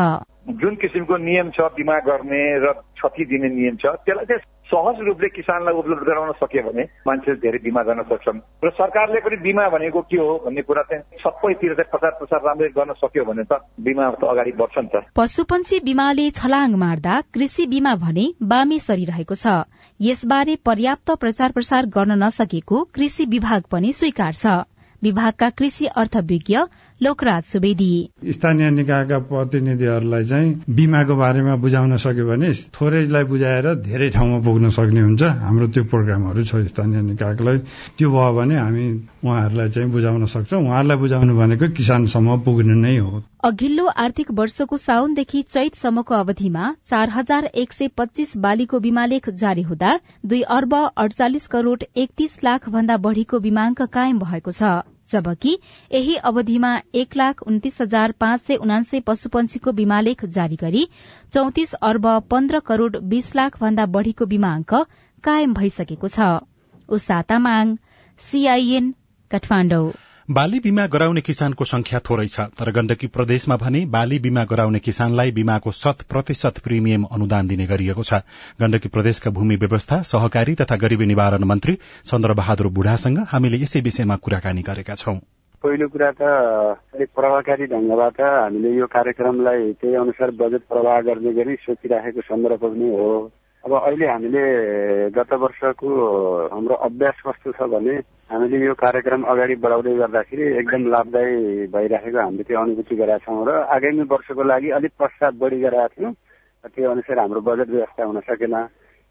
जुन 0.61 0.75
किसिमको 0.75 1.17
नियम 1.17 1.49
छ 1.49 1.73
बिमा 1.77 1.97
गर्ने 2.05 2.43
र 2.59 2.71
क्षति 2.73 3.25
दिने 3.25 3.49
नियम 3.55 3.75
छ 3.75 3.95
त्यसलाई 4.05 4.25
चाहिँ 4.25 4.41
सहज 4.71 4.99
रूपले 5.01 5.27
किसानलाई 5.29 5.73
उपलब्ध 5.73 6.03
गराउन 6.07 6.31
सक्यो 6.39 6.61
भने 6.63 6.83
मान्छे 7.07 7.35
धेरै 7.43 7.59
बिमा 7.65 7.81
गर्न 7.83 8.03
सक्छन्। 8.05 8.39
र 8.63 8.69
सरकारले 8.69 9.19
पनि 9.25 9.37
बिमा 9.41 9.67
भनेको 9.69 10.01
के 10.05 10.17
हो 10.17 10.33
भन्ने 10.45 10.61
कुरा 10.61 10.83
चाहिँ 10.89 11.03
सबैतिर 11.19 11.73
चाहिँ 11.73 11.89
प्रचार 11.91 12.11
प्रसार 12.19 12.39
राम्ररी 12.45 12.69
गर्न 12.77 12.93
सक्यो 13.01 13.23
भने 13.25 13.43
त 13.43 13.59
बिमा 13.81 14.09
त 14.11 14.23
अगाडि 14.23 14.51
बढ्छ 14.61 14.77
नि 14.77 14.89
त। 14.93 14.95
पशुपन्छी 15.17 15.79
बिमाले 15.81 16.29
छलाङ 16.31 16.75
मार्दा 16.77 17.15
कृषि 17.33 17.65
बिमा 17.67 17.93
भने 18.03 18.25
बामे 18.43 18.79
सरिरहेको 18.79 19.35
छ। 19.35 19.65
यसबारे 19.99 20.55
पर्याप्त 20.65 21.11
प्रचार 21.19 21.51
प्रसार 21.51 21.85
गर्न 21.89 22.23
नसकेको 22.23 22.83
कृषि 22.95 23.25
विभाग 23.25 23.63
पनि 23.71 23.93
स्वीकार 23.93 24.33
छ 24.33 24.45
विभागका 25.01 25.49
कृषि 25.49 25.85
अर्थविज्ञ 25.95 26.55
लोकराज 27.01 27.43
सुवेदी। 27.43 27.91
स्थानीय 28.29 28.69
निकायका 28.71 29.17
प्रतिनिधिहरूलाई 29.27 30.23
चाहिँ 30.25 30.49
बिमाको 30.69 31.15
बारेमा 31.15 31.55
बुझाउन 31.63 31.95
सक्यो 31.97 32.25
भने 32.27 32.51
थोरैलाई 32.75 33.23
बुझाएर 33.23 33.67
धेरै 33.87 34.09
ठाउँमा 34.09 34.39
पुग्न 34.43 34.69
सक्ने 34.69 35.01
हुन्छ। 35.01 35.23
हाम्रो 35.23 35.67
त्यो 35.71 35.83
प्रोग्रामहरू 35.93 36.43
छ 36.43 36.55
स्थानीय 36.67 37.01
निकायलाई। 37.01 37.57
त्यो 37.97 38.09
भयो 38.11 38.33
भने 38.35 38.55
हामी 38.59 38.85
उहाँहरूलाई 39.23 39.69
चाहिँ 39.69 39.89
बुझाउन 39.91 40.25
सक्छौँ। 40.25 40.59
उहाँहरूलाई 40.59 40.97
बुझाउनु 40.97 41.37
भनेको 41.37 41.71
किसानसम्म 41.71 42.37
पुग्ने 42.43 42.75
नै 42.75 42.97
हो। 42.97 43.23
अघिल्लो 43.43 43.85
आर्थिक 43.97 44.31
वर्षको 44.35 44.77
साउनदेखि 44.79 45.41
चैतसम्मको 45.49 46.15
अवधिमा 46.15 46.75
चार 46.85 47.09
हजार 47.09 47.51
एक 47.55 47.73
सय 47.73 47.87
पच्चीस 47.97 48.37
बालीको 48.37 48.79
बीमालेख 48.79 49.29
जारी 49.39 49.61
हुँदा 49.63 49.99
दुई 50.25 50.41
अर्ब 50.51 50.75
अडचालिस 50.75 51.47
करोड़ 51.47 51.81
एकतीस 51.97 52.39
लाख 52.43 52.69
भन्दा 52.69 52.97
बढ़ीको 52.99 53.39
बीमाङ्क 53.39 53.81
कायम 53.89 54.19
भएको 54.19 54.51
छ। 54.51 54.79
जबकि 55.09 55.59
यही 55.93 56.15
अवधिमा 56.15 56.81
एक 56.95 57.17
लाख 57.17 57.41
उन्तिस 57.41 57.81
हजार 57.81 58.11
पाँच 58.11 58.41
सय 58.41 58.55
उनान्सय 58.55 58.99
पशुपन्छीको 58.99 59.71
बीमालेख 59.71 60.25
जारी 60.25 60.55
गरी 60.55 60.87
चौतिस 61.33 61.73
अर्ब 61.73 62.27
पन्ध्र 62.31 62.59
करोड़ 62.59 62.97
बीस 62.97 63.35
लाख 63.35 63.61
भन्दा 63.61 63.85
बढ़ीको 63.85 64.25
बीमाङ्क 64.25 64.85
कायम 65.23 65.53
भइसकेको 65.53 66.07
छ। 66.07 66.19
बाली 70.29 70.59
बीमा 70.59 70.85
गराउने 70.85 71.21
किसानको 71.21 71.65
संख्या 71.65 71.99
थोरै 71.99 72.25
छ 72.27 72.43
तर 72.57 72.69
गण्डकी 72.71 73.07
प्रदेशमा 73.07 73.55
भने 73.57 73.79
बाली 73.85 74.19
बीमा 74.19 74.43
गराउने 74.51 74.79
किसानलाई 74.79 75.31
बीमाको 75.31 75.71
शत 75.71 76.03
प्रतिशत 76.09 76.59
प्रिमियम 76.63 77.07
अनुदान 77.09 77.47
दिने 77.47 77.65
गरिएको 77.65 78.03
छ। 78.03 78.19
गण्डकी 78.61 78.89
प्रदेशका 78.89 79.31
भूमि 79.31 79.55
व्यवस्था 79.55 80.01
सहकारी 80.11 80.55
तथा 80.55 80.75
गरीबी 80.85 81.05
निवारण 81.05 81.43
मन्त्री 81.43 81.75
चन्द्र 82.05 82.33
बहादुर 82.33 82.67
बुढासँग 82.77 83.17
हामीले 83.33 83.61
यसै 83.63 83.81
विषयमा 83.81 84.15
कुराकानी 84.21 84.61
गरेका 84.69 84.99
छौं। 85.01 85.17
पहिलो 85.63 85.87
कुरा 85.89 86.11
त 86.11 86.21
अलिक 86.93 87.09
प्रभावकारी 87.17 87.65
ढंगबाट 87.73 88.21
हामीले 88.21 88.77
यो 88.77 88.85
कार्यक्रमलाई 88.85 89.71
त्यही 89.81 89.95
अनुसार 90.05 90.37
बजेट 90.37 90.69
प्रवाह 90.69 91.01
गर्ने 91.09 91.33
गरी 91.33 91.55
सोचिराखेको 91.65 92.21
सन्दर्भ 92.29 92.63
पनि 92.69 92.89
हो। 92.93 93.09
अब 93.63 93.73
अहिले 93.75 94.07
हामीले 94.07 94.43
गत 95.11 95.31
वर्षको 95.35 95.87
हाम्रो 96.51 96.75
अभ्यास 96.87 97.17
कस्तो 97.27 97.51
छ 97.51 97.67
भने 97.69 97.95
हामीले 98.31 98.65
यो 98.65 98.73
कार्यक्रम 98.79 99.21
अगाडि 99.31 99.55
बढाउँदै 99.59 99.93
गर्दाखेरि 99.99 100.43
एकदम 100.59 100.83
लाभदायी 100.95 101.67
भइराखेको 101.75 102.19
हामीले 102.19 102.43
त्यो 102.47 102.59
अनुभूति 102.59 102.95
गरेका 102.95 103.17
छौँ 103.25 103.45
र 103.47 103.49
आगामी 103.75 104.03
वर्षको 104.07 104.43
लागि 104.43 104.69
अलिक 104.79 104.93
पश्चात 104.99 105.33
बढी 105.43 105.59
गरेका 105.59 105.87
थियौँ 105.91 106.13
त्यो 106.71 106.91
अनुसार 106.91 107.19
हाम्रो 107.19 107.41
बजेट 107.41 107.69
व्यवस्था 107.69 108.03
हुन 108.03 108.19
सकेन। 108.29 108.55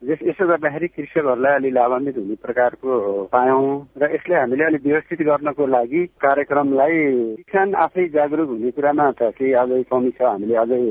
यस 0.02 0.18
यसो 0.22 0.46
गर्दाखेरि 0.46 0.88
कृषकहरूलाई 0.96 1.54
अलि 1.58 1.70
लाभान्वित 1.74 2.16
हुने 2.16 2.34
प्रकारको 2.40 2.90
पायौँ 3.34 3.66
र 4.00 4.11
यसले 4.14 4.34
हामीले 4.38 4.64
अलिक 4.64 4.82
व्यवस्थित 4.87 5.20
गर्नको 5.28 5.66
लागि 5.66 6.04
कार्यक्रमलाई 6.24 6.96
किसान 7.42 7.74
आफै 7.84 8.08
जागरुक 8.16 8.48
हुने 8.48 8.70
कुरामा 8.70 9.11
त 9.12 9.34
केही 9.37 9.52
अझै 9.61 9.82
कमी 9.90 10.11
छ। 10.16 10.22
हामीले 10.22 10.56
अझै 10.64 10.82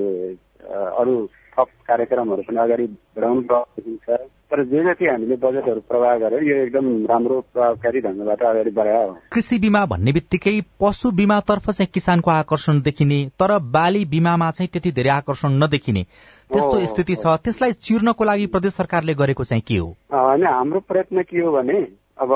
अरू 1.02 1.16
थप 1.58 1.70
कार्यक्रमहरू 1.88 2.42
पनि 2.48 2.60
अगाडि 2.60 2.86
बढाउनु 3.18 3.42
देखिन्छ 3.42 4.20
तर 4.52 4.64
जे 4.64 4.84
जति 4.84 5.06
हामीले 5.06 5.36
बजेटहरू 5.36 5.82
प्रवाह 5.88 6.16
गर्यो 6.18 6.40
यो 6.40 6.56
एकदम 6.64 6.86
राम्रो 7.06 7.40
प्रभावकारी 7.54 8.00
ढङ्गबाट 8.02 8.42
अगाडि 8.44 8.72
बढायो। 8.72 9.08
कृषि 9.34 9.60
बिमा 9.60 9.86
भन्ने 9.86 10.12
बित्तिकै 10.14 10.54
पशु 10.80 11.12
बिमातर्फ 11.12 11.70
चाहिँ 11.70 11.90
किसानको 11.94 12.32
आकर्षण 12.32 12.80
देखिने 12.82 13.20
तर 13.40 13.58
बाली 13.76 14.04
बिमामा 14.06 14.50
चाहिँ 14.52 14.70
त्यति 14.74 14.92
धेरै 14.92 15.10
आकर्षण 15.10 15.58
नदेखिने। 15.64 16.04
त्यस्तो 16.50 16.86
स्थिति 16.86 17.16
छ। 17.16 17.36
त्यसलाई 17.44 17.72
चिर्नको 17.84 18.24
लागि 18.24 18.46
प्रदेश 18.56 18.74
सरकारले 18.74 19.14
गरेको 19.14 19.44
चाहिँ 19.44 19.64
के 19.68 19.78
हो? 19.78 19.90
होइन 20.14 20.46
हाम्रो 20.46 20.80
प्रयत्न 20.88 21.24
के 21.28 21.42
हो 21.42 21.52
भने 21.52 21.78
अब 22.24 22.32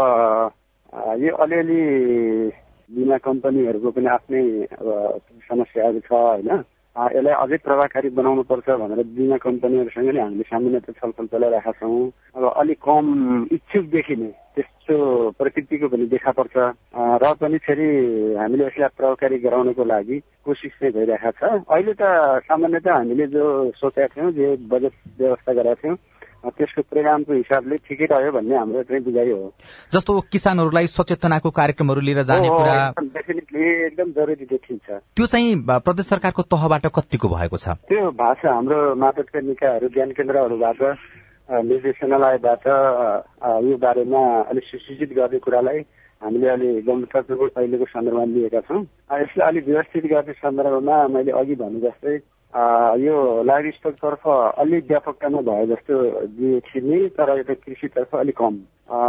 यो 1.23 1.35
अलिअलि 1.37 1.81
बिमा 2.89 3.17
कम्पनीहरूको 3.23 3.91
पनि 3.91 4.07
आफ्नै 4.11 4.43
अब 4.67 5.19
समस्याहरू 5.47 5.99
छ 5.99 6.11
होइन। 6.11 6.63
यसलाई 6.91 7.33
अझै 7.33 7.57
प्रभावकारी 7.63 8.09
बनाउनु 8.19 8.43
पर्छ 8.51 8.67
भनेर 8.67 9.03
बिमा 9.15 9.37
कम्पनीहरूसँग 9.39 10.09
नै 10.11 10.21
हामीले 10.21 10.43
सामान्यतः 10.43 10.93
छलफल 10.99 11.25
चलाइरहेका 11.31 11.71
छौँ। 11.79 12.11
अब 12.35 12.43
अलिक 12.51 12.79
कम 12.83 13.05
इच्छुक 13.47 13.85
देखिने 13.95 14.29
त्यस्तो 14.55 14.95
प्रकृतिको 15.39 15.87
पनि 15.87 16.05
देखा 16.11 16.31
पर्छ। 16.35 16.55
र 17.23 17.25
पनि 17.39 17.57
फेरि 17.63 17.87
हामीले 18.35 18.65
यसलाई 18.67 18.91
प्रभावकारी 18.91 19.37
गराउनको 19.39 19.83
लागि 19.87 20.17
कोसिस 20.43 20.73
चाहिँ 20.79 20.93
भइरहेको 20.93 21.31
छ। 21.39 21.63
अहिले 21.63 21.93
त 21.95 22.03
सामान्यतः 22.43 22.91
हामीले 22.91 23.27
जो 23.31 23.43
सोचेका 23.79 24.07
थियौँ 24.11 24.31
जे 24.35 24.47
बजेट 24.67 24.93
व्यवस्था 25.19 25.51
गरेका 25.53 25.79
थियौँ 25.79 25.97
त्यसको 26.41 26.81
परिणामको 26.81 27.33
हिसाबले 27.33 27.75
ठिकै 27.85 28.05
रह्यो 28.11 28.31
भन्ने 28.31 28.55
हाम्रो 28.57 28.83
चाहिँ 28.83 29.03
बुझाइ 29.03 29.31
हो। 29.31 29.53
जस्तो 29.93 30.19
किसानहरूलाई 30.31 30.87
सचेतनाको 30.87 31.49
कार्यक्रमहरू 31.53 32.01
लिएर 32.01 32.21
जाने 32.25 32.49
कुरा 32.49 32.75
डेफिनेटली 32.99 33.61
एकदम 33.85 34.11
जरुरी 34.17 34.45
देखिन्छ। 34.49 34.87
त्यो 35.15 35.25
चाहिँ 35.25 35.55
प्रदेश 35.85 36.05
सरकारको 36.07 36.41
तहबाट 36.49 36.85
कतिको 36.97 37.27
भएको 37.29 37.57
छ? 37.57 37.77
त्यो 37.87 38.11
भाषा 38.17 38.53
हाम्रो 38.53 38.95
मातृका 38.95 39.39
निकायहरू 39.39 39.87
ज्ञान 39.93 40.11
केन्द्रहरूबाट 40.17 40.81
निर्देशनालयबाट 41.51 42.65
यो 43.67 43.77
बारेमा 43.77 44.21
अलिक 44.49 44.63
सुसूचित 44.63 45.09
गर्ने 45.13 45.39
कुरालाई 45.45 45.79
हामीले 46.21 46.47
अलि 46.49 46.69
गम्भीरतापूर्वक 46.87 47.57
अहिलेको 47.57 47.85
सन्दर्भमा 47.85 48.25
लिएका 48.33 48.59
छौँ। 48.65 48.81
यसलाई 49.21 49.47
अलिक 49.47 49.65
व्यवस्थित 49.67 50.05
गर्ने 50.05 50.33
सन्दर्भमा 50.33 50.95
मैले 51.13 51.31
अघि 51.31 51.55
भने 51.61 51.79
जस्तै 51.81 52.17
यो 52.53 53.43
लाइभ 53.43 53.71
स्टकतर्फ 53.73 54.27
अलिक 54.27 54.85
व्यापकतामा 54.87 55.41
भयो 55.41 55.65
जस्तो 55.65 55.95
देखिने 56.35 57.07
तर 57.09 57.37
यता 57.39 57.53
कृषितर्फ 57.55 58.15
अलिक 58.17 58.37
कम 58.37 58.55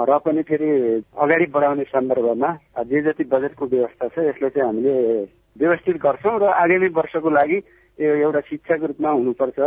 र 0.07 0.19
पनि 0.19 0.43
फेरि 0.43 0.71
अगाडि 1.19 1.47
बढाउने 1.51 1.85
सन्दर्भमा 1.85 2.51
जे 2.85 3.03
जति 3.03 3.25
बजेटको 3.27 3.67
व्यवस्था 3.67 4.09
छ 4.09 4.19
यसलाई 4.21 4.51
चाहिँ 4.51 4.67
हामीले 4.67 4.95
व्यवस्थित 5.57 5.97
गर्छौँ 5.99 6.39
र 6.39 6.45
आगामी 6.55 6.89
वर्षको 6.95 7.31
लागि 7.33 7.59
यो 7.99 8.15
एउटा 8.17 8.41
शिक्षाको 8.47 8.87
रूपमा 8.87 9.11
हुनुपर्छ 9.11 9.59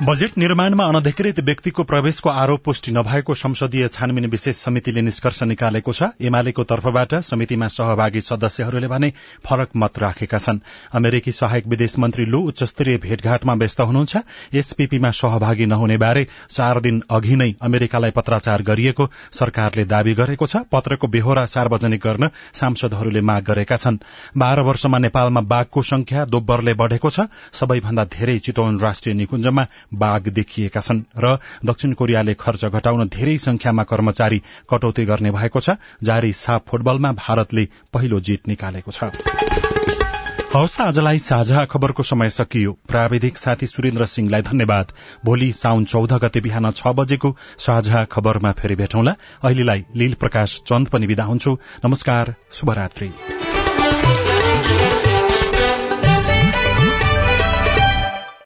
बजेट 0.00 0.36
निर्माणमा 0.38 0.84
अनधिकृत 0.88 1.40
व्यक्तिको 1.44 1.84
प्रवेशको 1.84 2.30
आरोप 2.32 2.62
पुष्टि 2.64 2.92
नभएको 2.92 3.34
संसदीय 3.34 3.86
छानबिन 3.88 4.26
विशेष 4.26 4.56
समितिले 4.56 5.00
निष्कर्ष 5.00 5.42
निकालेको 5.42 5.92
छ। 5.92 6.08
एमालेको 6.18 6.64
तर्फबाट 6.64 7.14
समितिमा 7.20 7.66
सहभागी 7.68 8.20
सदस्यहरूले 8.20 8.88
भने 8.88 9.12
फरक 9.44 9.76
मत 9.76 9.98
राखेका 9.98 10.38
छन्। 10.38 10.60
अमेरिकी 10.94 11.32
सहायक 11.32 11.66
विदेश 11.66 11.98
मन्त्री 11.98 12.24
लु 12.24 12.40
उच्चस्तरीय 12.48 12.96
भेटघाटमा 12.96 13.54
व्यस्त 13.54 13.80
हुनुहुन्छ। 13.80 14.16
एसपीपीमा 14.54 15.10
सहभागी 15.12 15.66
नहुने 15.66 15.96
बारे 15.98 16.26
चार 16.48 16.80
दिन 16.80 17.02
अघि 17.10 17.36
नै 17.36 17.50
अमेरिकालाई 17.60 18.10
पत्राचार 18.16 18.62
गरिएको 18.62 19.08
सरकारले 19.32 19.84
दावी 19.84 20.14
गरेको 20.14 20.46
छ। 20.46 20.64
पत्रको 20.72 21.08
बेहोरा 21.08 21.44
सार्वजनिक 21.46 22.00
गर्न 22.00 22.30
सांसदहरूले 22.54 23.20
माग 23.20 23.44
गरेका 23.44 23.76
छन्। 23.76 24.00
बाह्र 24.32 24.60
वर्षमा 24.62 24.98
नेपालमा 24.98 25.40
बाघको 25.44 25.82
संख्या 25.84 26.24
दोब्बरले 26.32 26.74
बढ़ेको 26.80 27.10
छ। 27.10 27.28
सबैभन्दा 27.52 28.04
धेरै 28.16 28.38
चितवन 28.40 28.80
राष्ट्रिय 28.80 29.14
निकुञ्जमा 29.14 29.66
बाघ 29.94 30.28
देखिएका 30.28 30.80
छन् 30.80 31.02
र 31.18 31.36
दक्षिण 31.64 31.92
कोरियाले 31.92 32.34
खर्च 32.34 32.64
घटाउन 32.64 33.08
धेरै 33.08 33.38
संख्यामा 33.38 33.82
कर्मचारी 33.82 34.42
कटौती 34.70 35.04
गर्ने 35.04 35.30
भएको 35.30 35.60
छ 35.60 35.70
जारी 36.02 36.32
साफ 36.32 36.62
फुटबलमा 36.68 37.12
भारतले 37.12 37.68
पहिलो 37.92 38.20
जित 38.20 38.48
निकालेको 38.48 38.90
छ। 38.90 39.10
हवस् 40.54 40.80
आजलाई 40.80 41.18
साझा 41.18 41.64
खबरको 41.64 42.02
समय 42.02 42.30
सकियो। 42.30 42.72
प्राविधिक 42.88 43.36
साथी 43.38 43.66
सुरेन्द्र 43.66 44.06
सिंहलाई 44.06 44.42
धन्यवाद। 44.42 44.92
भोलि 45.24 45.52
साउन 45.52 45.84
चौध 45.84 46.12
गते 46.12 46.40
बिहान 46.40 46.70
छ 46.70 46.86
बजेको 46.86 47.36
साझा 47.58 48.04
खबरमा 48.04 48.52
फेरि 48.52 48.74
भेटौँला। 48.74 49.14
अहिलेलाई 49.44 49.84
लील 49.96 50.14
प्रकाश 50.14 50.60
चन्द 50.66 50.88
पनि 50.88 51.06
विदा 51.06 51.24
हुन्छु। 51.24 51.58
नमस्कार 51.84 52.34
शुभरात्री। 52.52 53.12